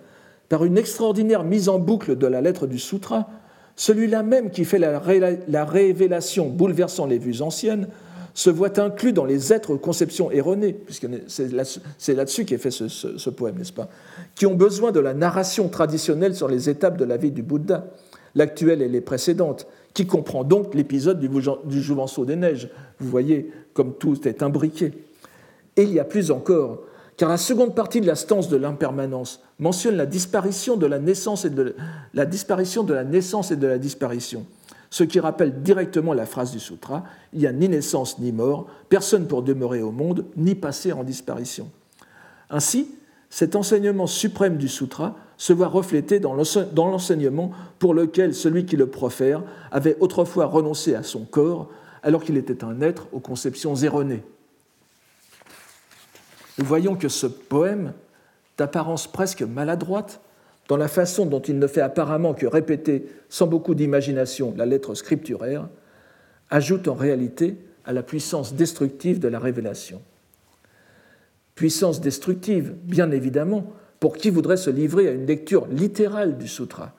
[0.47, 3.27] par une extraordinaire mise en boucle de la lettre du sutra
[3.75, 7.87] celui-là même qui fait la, révélation bouleversant les vues anciennes
[8.33, 13.29] se voit inclus dans les êtres aux conceptions erronées, puisque c'est là-dessus qu'est fait ce,
[13.29, 13.87] poème, n'est-ce pas?
[14.35, 17.85] Qui ont besoin de la narration traditionnelle sur les étapes de la vie du Bouddha,
[18.35, 22.69] l'actuelle et les précédentes, qui comprend donc l'épisode du, du Jouvenceau des Neiges.
[22.99, 24.91] Vous voyez comme tout est imbriqué.
[25.77, 26.79] Et il y a plus encore,
[27.17, 31.45] car la seconde partie de la stance de l'impermanence mentionne la disparition de la naissance
[31.45, 31.75] et de
[32.13, 34.45] la disparition de la naissance et de la disparition,
[34.89, 37.03] ce qui rappelle directement la phrase du sutra
[37.33, 41.03] il n'y a ni naissance ni mort, personne pour demeurer au monde, ni passer en
[41.03, 41.69] disparition.
[42.49, 42.89] Ainsi,
[43.29, 48.87] cet enseignement suprême du sutra se voit reflété dans l'enseignement pour lequel celui qui le
[48.87, 51.69] profère avait autrefois renoncé à son corps
[52.03, 54.23] alors qu'il était un être aux conceptions erronées.
[56.57, 57.93] Nous voyons que ce poème,
[58.57, 60.21] d'apparence presque maladroite,
[60.67, 64.95] dans la façon dont il ne fait apparemment que répéter sans beaucoup d'imagination la lettre
[64.95, 65.67] scripturaire,
[66.49, 70.01] ajoute en réalité à la puissance destructive de la révélation.
[71.53, 76.93] Puissance destructive, bien évidemment, pour qui voudrait se livrer à une lecture littérale du sutra.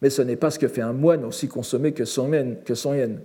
[0.00, 3.20] Mais ce n'est pas ce que fait un moine aussi consommé que son yen.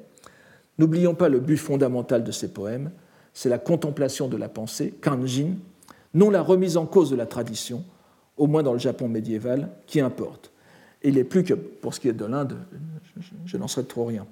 [0.77, 2.91] N'oublions pas le but fondamental de ces poèmes,
[3.33, 5.55] c'est la contemplation de la pensée, kanjin,
[6.17, 7.83] non la remise en cause de la tradition,
[8.37, 10.51] au moins dans le Japon médiéval, qui importe.
[11.03, 12.57] il est plus que, pour ce qui est de l'Inde,
[13.45, 14.25] je, n'en serais trop rien.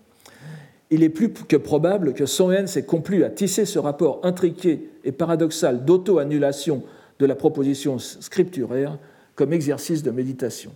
[0.89, 5.11] Il est plus que probable que Son s'est complu à tisser ce rapport intriqué et
[5.11, 6.83] paradoxal d'auto-annulation
[7.19, 8.97] de la proposition scripturaire
[9.35, 10.71] comme exercice de méditation.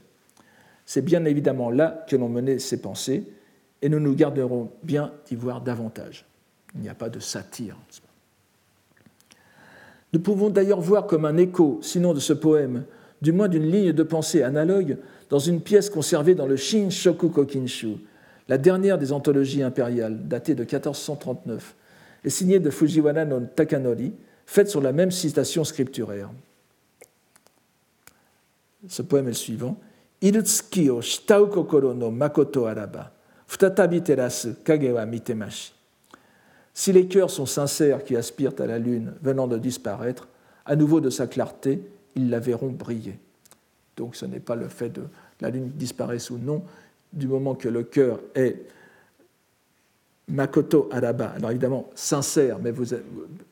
[0.85, 3.23] C'est bien évidemment là que l'on menait ses pensées,
[3.81, 6.25] et nous nous garderons bien d'y voir davantage.
[6.75, 7.77] Il n'y a pas de satire.
[10.13, 12.83] Nous pouvons d'ailleurs voir comme un écho, sinon de ce poème,
[13.21, 14.97] du moins d'une ligne de pensée analogue,
[15.29, 17.97] dans une pièce conservée dans le Shin Shoku Kokinshu,
[18.47, 21.75] la dernière des anthologies impériales, datée de 1439,
[22.25, 24.13] et signée de Fujiwara no Takanori,
[24.45, 26.29] faite sur la même citation scripturaire.
[28.87, 29.77] Ce poème est le suivant.
[30.21, 33.11] O no makoto araba,
[35.07, 35.78] mitemashi.
[36.79, 40.29] Si les cœurs sont sincères qui aspirent à la lune venant de disparaître,
[40.65, 41.81] à nouveau de sa clarté,
[42.15, 43.19] ils la verront briller.
[43.97, 45.01] Donc ce n'est pas le fait de
[45.41, 46.63] la lune disparaisse ou non,
[47.11, 48.65] du moment que le cœur est
[50.29, 51.33] Makoto Araba.
[51.35, 52.95] Alors évidemment, sincère, mais vous,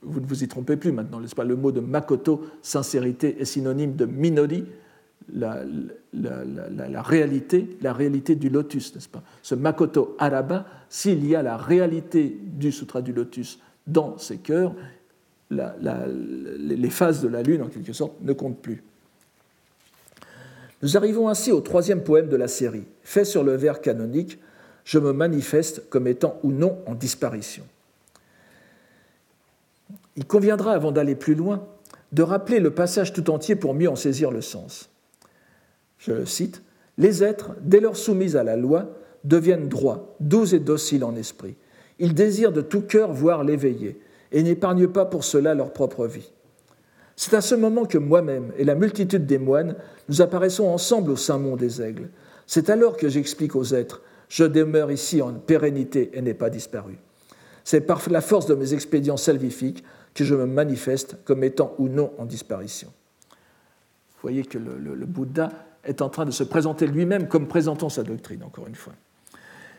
[0.03, 1.43] vous ne vous y trompez plus maintenant, n'est-ce pas?
[1.43, 4.63] Le mot de Makoto, sincérité, est synonyme de Minori,
[5.33, 9.23] la, réalité, la réalité du lotus, n'est-ce pas?
[9.41, 14.73] Ce Makoto Araba, s'il y a la réalité du sutra du lotus dans ses cœurs,
[15.49, 18.83] les phases de la lune, en quelque sorte, ne comptent plus.
[20.81, 24.39] Nous arrivons ainsi au troisième poème de la série, fait sur le vers canonique
[24.83, 27.63] Je me manifeste comme étant ou non en disparition.
[30.15, 31.67] Il conviendra, avant d'aller plus loin,
[32.11, 34.89] de rappeler le passage tout entier pour mieux en saisir le sens.
[35.97, 36.61] Je le cite
[36.97, 38.93] Les êtres, dès lors soumis à la loi,
[39.23, 41.55] deviennent droits, doux et dociles en esprit.
[41.99, 43.99] Ils désirent de tout cœur voir l'éveillé
[44.31, 46.31] et n'épargnent pas pour cela leur propre vie.
[47.15, 49.75] C'est à ce moment que moi-même et la multitude des moines,
[50.07, 52.09] nous apparaissons ensemble au saint mont des aigles.
[52.45, 56.99] C'est alors que j'explique aux êtres, je demeure ici en pérennité et n'ai pas disparu.
[57.63, 59.83] C'est par la force de mes expédients salvifiques
[60.13, 62.89] que je me manifeste comme étant ou non en disparition.
[63.29, 65.49] Vous voyez que le Bouddha
[65.87, 68.93] est en train de se présenter lui-même comme présentant sa doctrine, encore une fois.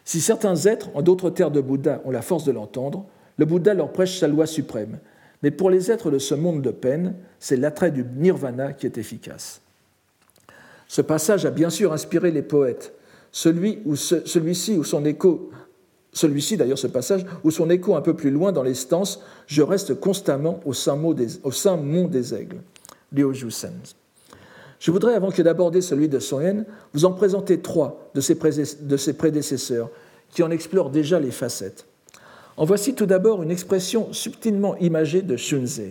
[0.04, 3.04] Si certains êtres, en d'autres terres de Bouddha, ont la force de l'entendre,
[3.36, 4.98] le Bouddha leur prêche sa loi suprême.
[5.42, 8.98] Mais pour les êtres de ce monde de peine, c'est l'attrait du nirvana qui est
[8.98, 9.60] efficace.
[10.88, 12.94] Ce passage a bien sûr inspiré les poètes.
[13.30, 15.50] Celui celui-ci où son écho,
[16.12, 19.62] celui-ci d'ailleurs ce passage où son écho un peu plus loin dans les stances, je
[19.62, 22.62] reste constamment au sein, mont des, au sein mont des aigles.
[23.12, 23.32] Liu
[24.80, 26.64] Je voudrais, avant que d'aborder celui de Soen,
[26.94, 29.90] vous en présenter trois de ses, prédécesseurs
[30.30, 31.86] qui en explorent déjà les facettes.
[32.56, 35.82] En voici tout d'abord une expression subtilement imagée de Shunze.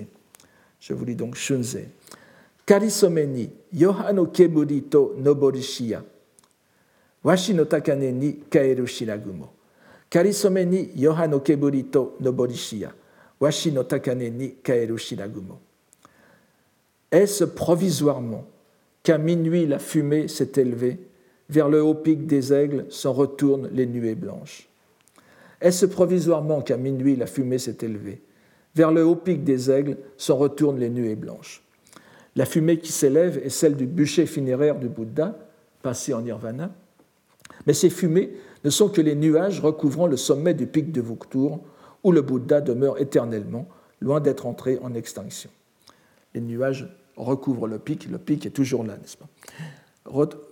[0.80, 1.80] Je vous lis donc Shunze.
[2.66, 6.04] Karisome ni yohano keburi to noborishiya.
[7.24, 9.50] Washi no takane ni kaeru shiragumo.
[10.10, 12.92] Karisome ni yohano keburi to noborishiya.
[13.40, 15.60] Washi no takane ni kaeru shiragumo.
[17.10, 18.46] Est-ce provisoirement
[19.08, 21.00] qu'à minuit la fumée s'est élevée,
[21.50, 24.68] vers le haut pic des aigles s'en retournent les nuées blanches.
[25.62, 28.22] Est-ce provisoirement qu'à minuit la fumée s'est élevée,
[28.76, 31.64] vers le haut pic des aigles s'en retournent les nuées blanches.
[32.36, 35.38] La fumée qui s'élève est celle du bûcher funéraire du Bouddha,
[35.82, 36.76] passé en nirvana,
[37.66, 38.34] mais ces fumées
[38.66, 41.62] ne sont que les nuages recouvrant le sommet du pic de Vuktur,
[42.04, 43.70] où le Bouddha demeure éternellement,
[44.02, 45.50] loin d'être entré en extinction.
[46.36, 49.28] Les nuages recouvrent le pic, le pic est toujours là, n'est-ce pas?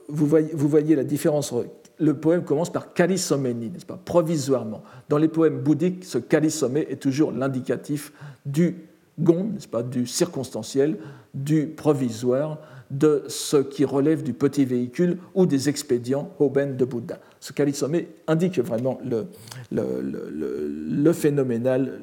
[0.09, 1.53] Vous voyez, la différence.
[1.97, 3.97] Le poème commence par kalisoménie, n'est-ce pas?
[4.03, 4.83] Provisoirement.
[5.07, 8.11] Dans les poèmes bouddhiques, ce kalisomé est toujours l'indicatif
[8.45, 8.75] du
[9.17, 9.81] gond, n'est-ce pas?
[9.81, 10.97] Du circonstanciel,
[11.33, 12.59] du provisoire,
[12.91, 17.19] de ce qui relève du petit véhicule ou des expédients Hoben de Bouddha.
[17.39, 19.27] Ce kalisomé indique vraiment le,
[19.71, 22.01] le phénoménal,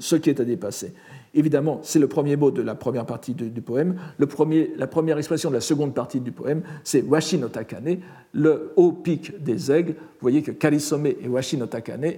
[0.00, 0.94] ce qui est à dépasser.
[1.34, 3.96] Évidemment, c'est le premier mot de la première partie du, poème.
[4.18, 7.98] La première expression de la seconde partie du poème, c'est Washi no Takane,
[8.32, 9.92] le haut pic des aigles.
[9.92, 12.14] Vous voyez que Karisome et Washi no Takane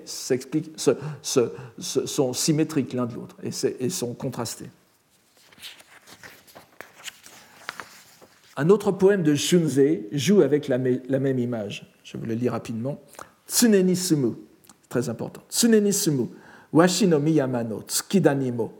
[1.17, 4.67] sont symétriques l'un de l'autre et, sont contrastés.
[8.57, 9.81] Un autre poème de Shunze
[10.13, 11.93] joue avec la, même image.
[12.05, 13.01] Je vous le lis rapidement.
[13.49, 14.35] Tsuneni sumu,
[14.89, 15.43] très important.
[15.51, 16.29] Tsuneni sumu,
[16.73, 18.80] washi no miyama no tsukidanimo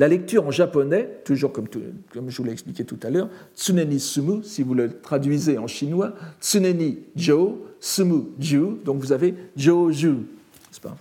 [0.00, 4.42] la lecture en japonais, toujours comme, je vous l'ai expliqué tout à l'heure, tsuneni sumu,
[4.42, 10.14] si vous le traduisez en chinois, tsuneni jo, sumu ju, donc vous avez jo ju,
[10.80, 10.96] pas?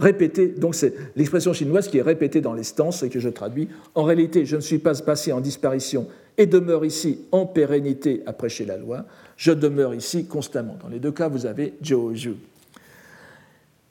[0.00, 3.68] Répété, donc c'est l'expression chinoise qui est répétée dans les stances et que je traduis.
[3.94, 8.32] En réalité, je ne suis pas passé en disparition et demeure ici en pérennité à
[8.32, 9.04] prêcher la loi.
[9.36, 10.76] Je demeure ici constamment.
[10.82, 12.34] Dans les deux cas, vous avez Joju.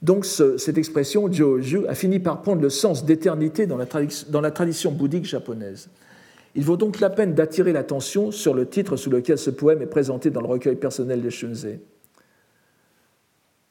[0.04, 5.24] Donc cette expression Joju a fini par prendre le sens d'éternité dans, la tradition bouddhique
[5.24, 5.90] japonaise.
[6.56, 9.88] Il vaut donc la peine d'attirer l'attention sur le titre sous lequel ce poème est
[9.88, 11.68] présenté dans le recueil personnel de Shunze.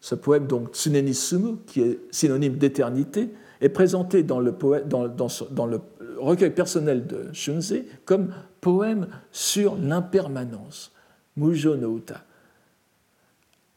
[0.00, 3.28] Ce poème, donc Tsuneni Sumu, qui est synonyme d'éternité,
[3.60, 4.52] est présenté dans le,
[4.88, 5.80] dans le
[6.18, 7.74] recueil personnel de Shunze
[8.06, 10.92] comme poème sur l'impermanence,
[11.36, 12.24] Mujo no Uta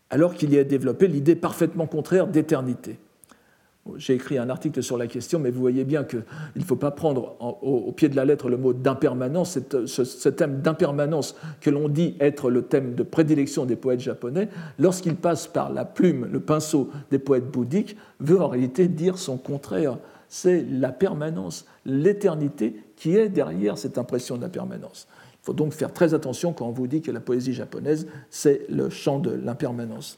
[0.09, 2.99] alors qu'il y a développé l'idée parfaitement contraire d'éternité.
[3.97, 6.23] J'ai écrit un article sur la question, mais vous voyez bien qu'il
[6.55, 11.35] ne faut pas prendre au, pied de la lettre le mot d'impermanence, ce, thème d'impermanence
[11.61, 14.49] que l'on dit être le thème de prédilection des poètes japonais,
[14.79, 19.37] lorsqu'il passe par la plume, le pinceau des poètes bouddhiques, veut en réalité dire son
[19.37, 19.99] contraire.
[20.29, 25.07] C'est la permanence, l'éternité qui est derrière cette impression d'impermanence.
[25.45, 28.65] Il faut donc faire très attention quand on vous dit que la poésie japonaise, c'est
[28.67, 30.17] le chant de l'impermanence.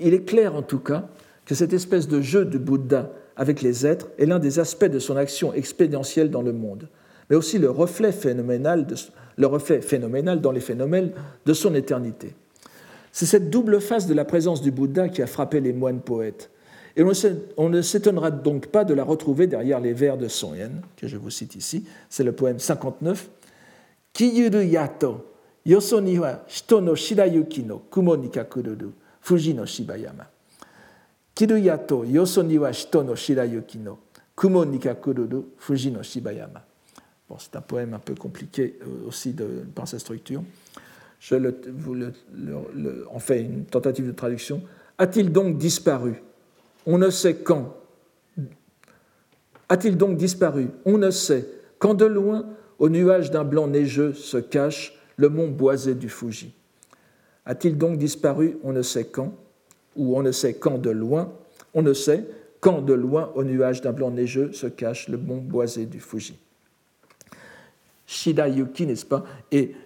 [0.00, 1.10] Il est clair en tout cas
[1.44, 4.98] que cette espèce de jeu de Bouddha avec les êtres est l'un des aspects de
[4.98, 6.88] son action expédientielle dans le monde,
[7.28, 8.86] mais aussi le reflet phénoménal,
[9.36, 11.12] le reflet phénoménal dans les phénomènes
[11.44, 12.34] de son éternité.
[13.12, 16.48] C'est cette double face de la présence du Bouddha qui a frappé les moines poètes.
[16.96, 17.04] Et
[17.58, 21.06] on ne s'étonnera donc pas de la retrouver derrière les vers de Son Yen, que
[21.06, 21.84] je vous cite ici.
[22.08, 23.28] C'est le poème 59,
[24.13, 28.93] きゆるやとよそには人の白雪の雲に隠れる
[29.25, 30.27] 富士の芝山。
[31.35, 33.99] きるやとよそには人の白雪の
[34.35, 36.63] 雲に隠れる富士の芝山。
[37.29, 40.41] Bon, c'est un poème un peu compliqué aussi de, par sa structure.
[41.19, 44.61] Je le, vous le, le, en fait une tentative de traduction.
[44.97, 46.23] A-t-il donc disparu
[46.85, 47.75] On ne sait quand.
[49.67, 51.45] A-t-il donc disparu On ne sait.
[51.79, 52.45] Quand de loin,
[52.82, 56.52] au nuage d'un blanc neigeux se cache le mont boisé du Fuji.
[57.46, 59.32] A-t-il donc disparu on ne sait quand,
[59.94, 61.32] ou on ne sait quand de loin
[61.74, 62.26] On ne sait
[62.58, 66.36] quand de loin au nuage d'un blanc neigeux se cache le mont boisé du Fuji.
[68.04, 69.24] Shidayuki, n'est-ce pas?
[69.52, 69.76] Et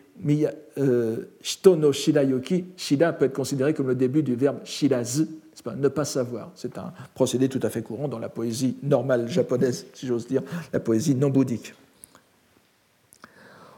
[0.79, 5.27] euh, Shitono Shidayuki, Shida peut être considéré comme le début du verbe shirazu,
[5.63, 6.51] pas, ne pas savoir.
[6.55, 10.43] C'est un procédé tout à fait courant dans la poésie normale japonaise, si j'ose dire,
[10.73, 11.75] la poésie non bouddhique.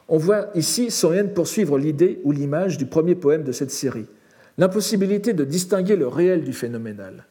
[0.09, 4.07] On voit ici Soyen poursuivre l'idée ou l'image du premier poème de cette série,
[4.57, 7.27] l'impossibilité de distinguer le réel du phénoménal.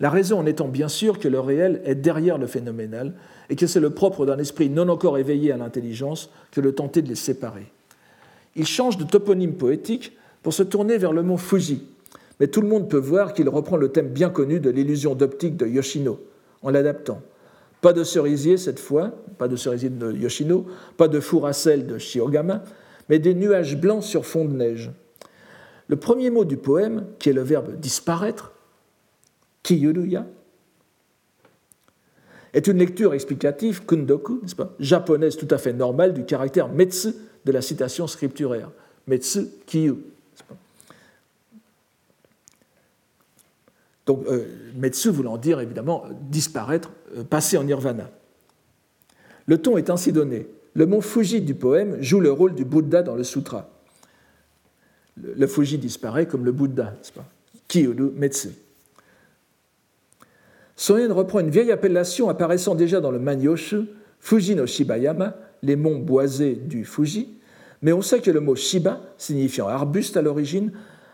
[0.00, 3.12] La raison en étant bien sûr que le réel est derrière le phénoménal
[3.50, 7.02] et que c'est le propre d'un esprit non encore éveillé à l'intelligence que de tenter
[7.02, 7.66] de les séparer.
[8.56, 11.84] Il change de toponyme poétique pour se tourner vers le mont Fuji,
[12.40, 15.56] mais tout le monde peut voir qu'il reprend le thème bien connu de l'illusion d'optique
[15.58, 16.18] de Yoshino
[16.62, 17.20] en l'adaptant.
[17.84, 20.64] Pas de cerisier cette fois, pas de cerisier de Yoshino,
[20.96, 22.64] pas de four à sel de Shiogama,
[23.10, 24.90] mais des nuages blancs sur fond de neige.
[25.88, 28.54] Le premier mot du poème, qui est le verbe disparaître,
[29.62, 30.26] kiyuruya,
[32.54, 37.12] est une lecture explicative, kundoku, pas, japonaise tout à fait normale du caractère metsu
[37.44, 38.70] de la citation scripturaire.
[39.06, 39.96] Metsu, kiyu.
[44.06, 46.90] Donc, euh, Metsu voulant dire évidemment disparaître,
[47.22, 48.10] passer en nirvana.
[49.46, 50.48] Le ton est ainsi donné.
[50.74, 53.70] Le mont Fuji du poème joue le rôle du Bouddha dans le sutra.
[55.16, 57.24] Le, Fuji disparaît comme le Bouddha, n'est-ce pas?
[57.68, 58.48] Kiyuru Metsu.
[60.76, 63.82] Soyen reprend une vieille appellation apparaissant déjà dans le Manyoshu,
[64.18, 67.28] Fuji no Shibayama, les monts boisés du Fuji,
[67.80, 70.72] mais on sait que le mot Shiba, signifiant arbuste à l'origine,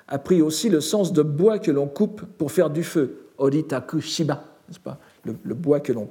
[0.08, 4.00] a pris aussi le sens de bois que l'on coupe pour faire du feu, oritaku
[4.00, 4.98] shiba, n'est-ce pas?
[5.24, 6.08] Le, bois que l'on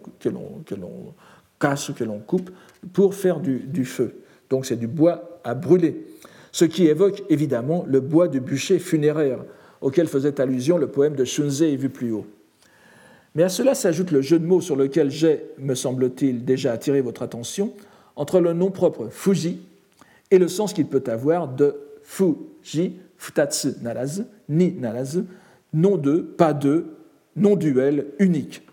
[1.60, 2.49] casse que l'on coupe
[2.93, 4.16] pour faire du, feu.
[4.49, 6.07] Donc c'est du bois à brûler,
[6.51, 9.39] ce qui évoque évidemment le bois du bûcher funéraire
[9.82, 12.26] auquel faisait allusion le poème de Shunzei vu plus haut.
[13.36, 17.01] Mais à cela s'ajoute le jeu de mots sur lequel j'ai, me semble-t-il, déjà attiré
[17.01, 17.74] votre attention,
[18.16, 19.62] entre le nom propre Fuji
[20.32, 25.26] et le sens qu'il peut avoir de Fuji, futatsu narazu, ni narazu,
[25.74, 26.86] non de, pas de,
[27.36, 28.64] non duel, unique.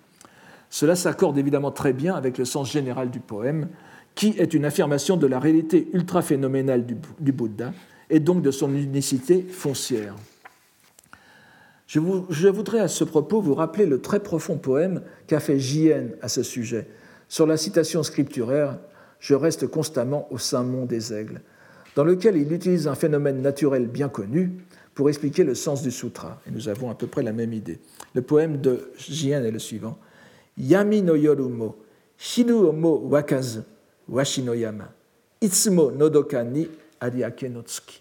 [0.77, 3.69] Cela s'accorde évidemment très bien avec le sens général du poème,
[4.15, 7.73] qui est une affirmation de la réalité ultra-phénoménale du, Bouddha
[8.11, 10.15] et donc de son unicité foncière.
[11.87, 16.15] Je, voudrais à ce propos vous rappeler le très profond poème qu'a fait J.N.
[16.21, 16.87] à ce sujet.
[17.27, 18.79] Sur la citation scripturaire
[19.19, 21.41] Je reste constamment au sein mont des aigles,
[21.95, 24.53] dans lequel il utilise un phénomène naturel bien connu
[24.95, 26.39] pour expliquer le sens du sutra.
[26.47, 27.81] Et nous avons à peu près la même idée.
[28.13, 29.99] Le poème de Jien est le suivant.
[30.59, 31.77] Yami no yorumo,
[32.19, 33.63] shiru mo wakazu,
[34.09, 34.89] washi no yama,
[35.41, 36.69] itsumo nodoka ni
[37.01, 38.01] ariake no tsuki.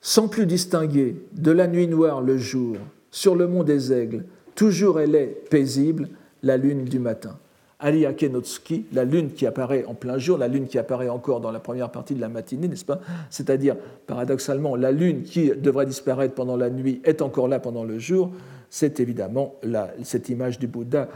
[0.00, 2.76] Sans plus distinguer de la nuit noire le jour,
[3.10, 4.24] sur le mont des aigles,
[4.54, 6.08] toujours elle est paisible,
[6.42, 7.38] la lune du matin.
[7.78, 11.50] Ariake Notsuki, la lune qui apparaît en plein jour, la lune qui apparaît encore dans
[11.52, 13.00] la première partie de la matinée, n'est-ce pas?
[13.28, 17.98] C'est-à-dire, paradoxalement, la lune qui devrait disparaître pendant la nuit est encore là pendant le
[17.98, 18.32] jour.
[18.70, 19.54] C'est évidemment
[20.02, 21.08] cette image du Bouddha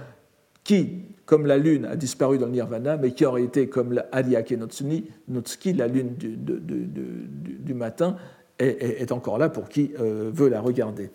[0.62, 4.06] qui, comme la lune, a disparu dans le nirvana, mais qui aurait été comme la
[4.12, 8.16] la lune du, matin,
[8.58, 11.10] est, encore là pour qui euh, veut la regarder.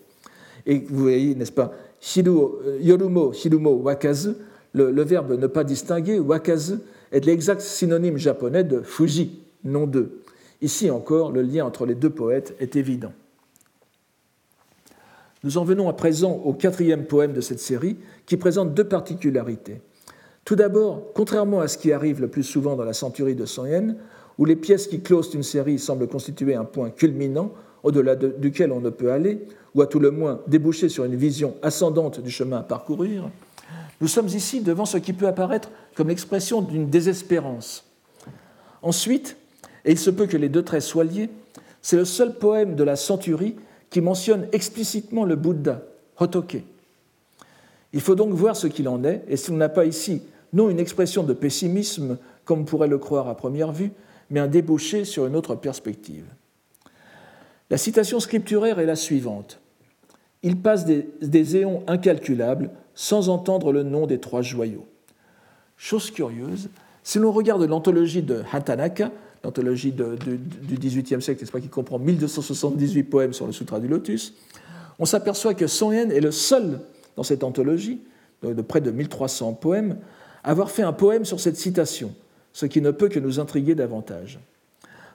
[0.66, 1.72] Et vous voyez, n'est-ce pas,
[2.18, 4.34] euh, Yorumo, Shirumo, Wakazu,
[4.76, 6.78] le, verbe ne pas distinguer, wakazu,
[7.12, 10.10] est l'exact synonyme japonais de Fuji, non de.
[10.60, 13.12] Ici encore, le lien entre les deux poètes est évident.
[15.44, 17.96] Nous en venons à présent au quatrième poème de cette série,
[18.26, 19.80] qui présente deux particularités.
[20.44, 23.96] Tout d'abord, contrairement à ce qui arrive le plus souvent dans la centurie de Yen,
[24.38, 27.52] où les pièces qui closent une série semblent constituer un point culminant
[27.82, 31.54] au-delà duquel on ne peut aller, ou à tout le moins déboucher sur une vision
[31.62, 33.30] ascendante du chemin à parcourir,
[34.00, 37.84] nous sommes ici devant ce qui peut apparaître comme l'expression d'une désespérance.
[38.82, 39.36] Ensuite,
[39.84, 41.30] et il se peut que les deux traits soient liés,
[41.80, 43.56] c'est le seul poème de la centurie
[43.90, 45.82] qui mentionne explicitement le Bouddha,
[46.18, 46.62] Hotoke.
[47.92, 50.22] Il faut donc voir ce qu'il en est, et si on n'a pas ici
[50.52, 53.92] non une expression de pessimisme, comme on pourrait le croire à première vue,
[54.30, 56.24] mais un débouché sur une autre perspective.
[57.70, 59.60] La citation scripturaire est la suivante.
[60.42, 64.86] Il passe des, des éons incalculables sans entendre le nom des trois joyaux.
[65.76, 66.70] Chose curieuse,
[67.04, 69.12] si l'on regarde l'anthologie de Hatanaka,
[69.44, 74.34] l'anthologie du XVIIIe siècle, pas, qui comprend 1278 poèmes sur le Sutra du Lotus,
[74.98, 76.80] on s'aperçoit que Yen est le seul
[77.16, 78.00] dans cette anthologie,
[78.42, 79.98] de près de 1300 poèmes,
[80.42, 82.14] à avoir fait un poème sur cette citation,
[82.52, 84.40] ce qui ne peut que nous intriguer davantage.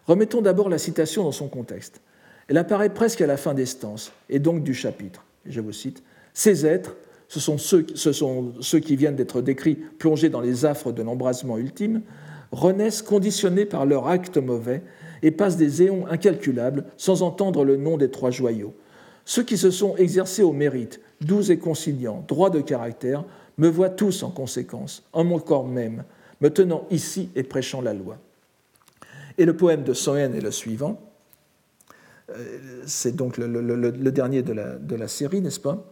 [0.06, 2.02] Remettons d'abord la citation dans son contexte.
[2.48, 5.24] Elle apparaît presque à la fin des stances, et donc du chapitre.
[5.48, 6.04] Je vous cite
[6.34, 6.96] Ces êtres,
[7.32, 12.02] ce sont ceux, qui viennent d'être décrits plongés dans les affres de l'embrasement ultime,
[12.52, 14.84] renaissent conditionnés par leur acte mauvais
[15.24, 18.74] et passent des éons incalculables sans entendre le nom des trois joyaux.
[19.24, 23.24] Ceux qui se sont exercés au mérite, doux et conciliants, droits de caractère,
[23.58, 26.04] me voient tous en conséquence, en mon corps même,
[26.42, 28.18] me tenant ici et prêchant la loi.
[29.38, 31.00] Et le poème de Soen est le suivant.
[32.30, 35.88] Euh, c'est donc le, dernier de la série, n'est-ce pas?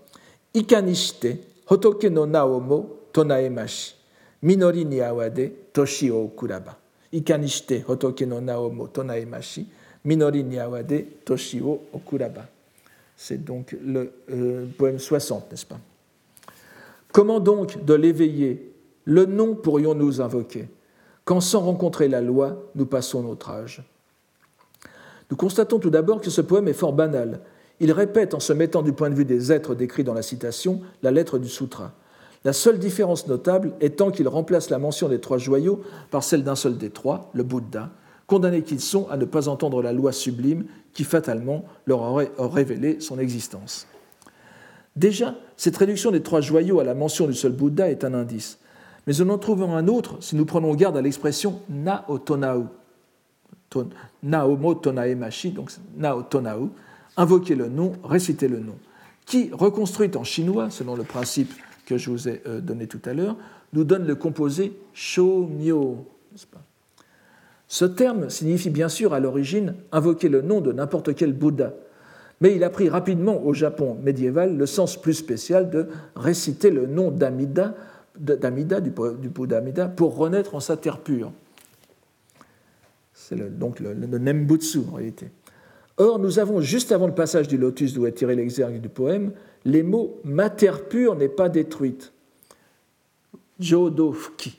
[0.54, 3.94] Ikanishite, hotoke no naomo tonaemashi,
[4.44, 6.76] minori ni awade toshi o kuraba.
[7.12, 9.66] Ikanishite, hotoke no naomo tonaemashi,
[10.06, 12.48] minori ni awade toshi o kuraba.
[13.16, 15.80] C'est donc le euh, poème 60, n'est-ce pas?
[17.12, 18.72] Comment donc de l'éveiller?
[19.04, 20.70] Le nom pourrions-nous invoquer?
[21.26, 23.84] Quand sans rencontrer la loi, nous passons notre âge.
[25.30, 27.42] Nous constatons tout d'abord que ce poème est fort banal.
[27.80, 30.82] Il répète, en se mettant du point de vue des êtres décrits dans la citation,
[31.02, 31.94] la lettre du sutra.
[32.46, 36.56] La seule différence notable étant qu'il remplace la mention des trois joyaux par celle d'un
[36.56, 37.90] seul des trois, le Bouddha,
[38.28, 43.00] condamnés qu'ils sont à ne pas entendre la loi sublime qui fatalement leur aurait révélé
[43.00, 43.88] son existence.
[44.96, 48.60] Déjà, cette réduction des trois joyaux à la mention du seul Bouddha est un indice,
[49.06, 52.68] mais nous en trouvons un autre si nous prenons garde à l'expression na otonau,
[54.24, 56.70] naomo tonaemashi, donc na otonau,
[57.18, 58.76] invoquer le nom, réciter le nom,
[59.26, 61.54] qui, reconstruite en chinois, selon le principe
[61.86, 63.36] que je vous ai euh, donné tout à l'heure,
[63.74, 64.74] nous donne le composé
[66.52, 66.64] pas?
[67.68, 71.74] Ce terme signifie bien sûr à l'origine invoquer le nom de n'importe quel Bouddha,
[72.42, 76.88] mais il a pris rapidement au Japon médiéval le sens plus spécial de réciter le
[76.88, 77.76] nom d'Amida,
[78.18, 81.32] d'Amida du, Bouddha Amida, pour renaître en sa terre pure.
[83.14, 85.28] C'est donc le, Nembutsu en réalité.
[86.00, 89.34] Or, nous avons, juste avant le passage du lotus d'où est tiré l'exergue du poème,
[89.66, 92.12] les mots Ma terre pure n'est pas détruite.
[93.60, 94.58] Jodofuki.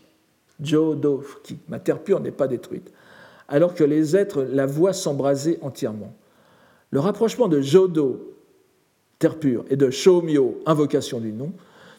[0.63, 1.59] Jodofuki.
[1.69, 2.93] Ma terre pure n'est pas détruite
[3.51, 6.15] alors que les êtres la voient s'embraser entièrement.
[6.93, 8.35] Le rapprochement de Jodo,
[9.19, 11.53] terre pure, et de Shomyo, invocation du nom,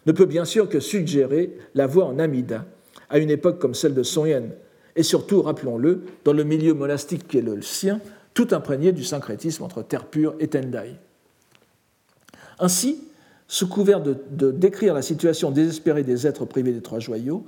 [0.05, 2.65] ne peut bien sûr que suggérer la voix en Amida,
[3.09, 4.49] à une époque comme celle de Yen,
[4.95, 7.99] et surtout, rappelons-le, dans le milieu monastique qui est le sien,
[8.33, 10.95] tout imprégné du syncrétisme entre terre pure et Tendai.
[12.59, 13.03] Ainsi,
[13.47, 17.45] sous couvert de, décrire la situation désespérée des êtres privés des trois joyaux,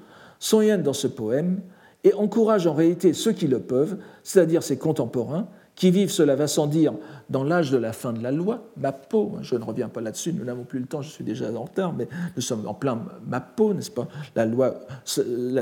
[0.51, 1.61] Yen, dans ce poème,
[2.03, 6.47] et encourage en réalité ceux qui le peuvent, c'est-à-dire ses contemporains, qui vivent, cela va
[6.47, 6.93] sans dire,
[7.31, 10.45] dans l'âge de la fin de la loi, Mappo, je ne reviens pas là-dessus, nous
[10.45, 13.73] n'avons plus le temps, je suis déjà en retard, mais nous sommes en plein Mappo,
[13.73, 14.07] n'est-ce pas?
[14.35, 14.75] La loi,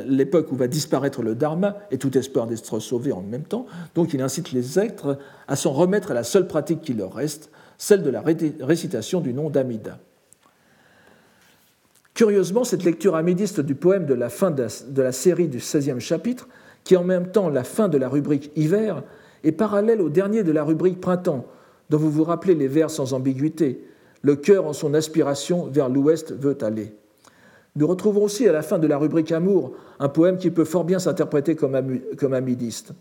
[0.05, 3.65] l'époque où va disparaître le Dharma et tout espoir d'être sauvé en même temps.
[3.95, 7.49] Donc il incite les êtres à s'en remettre à la seule pratique qui leur reste,
[7.77, 8.21] celle de la
[8.61, 9.97] récitation du nom d'Amida.
[12.13, 16.49] Curieusement, cette lecture amidiste du poème de la fin de la série du 16e chapitre,
[16.83, 19.03] qui est en même temps la fin de la rubrique hiver,
[19.43, 21.45] est parallèle au dernier de la rubrique printemps,
[21.89, 23.83] dont vous vous rappelez les vers sans ambiguïté.
[24.21, 26.93] Le cœur en son aspiration vers l'ouest veut aller.
[27.75, 30.83] Nous retrouvons aussi à la fin de la rubrique amour un poème qui peut fort
[30.83, 32.93] bien s'interpréter comme, comme amidiste.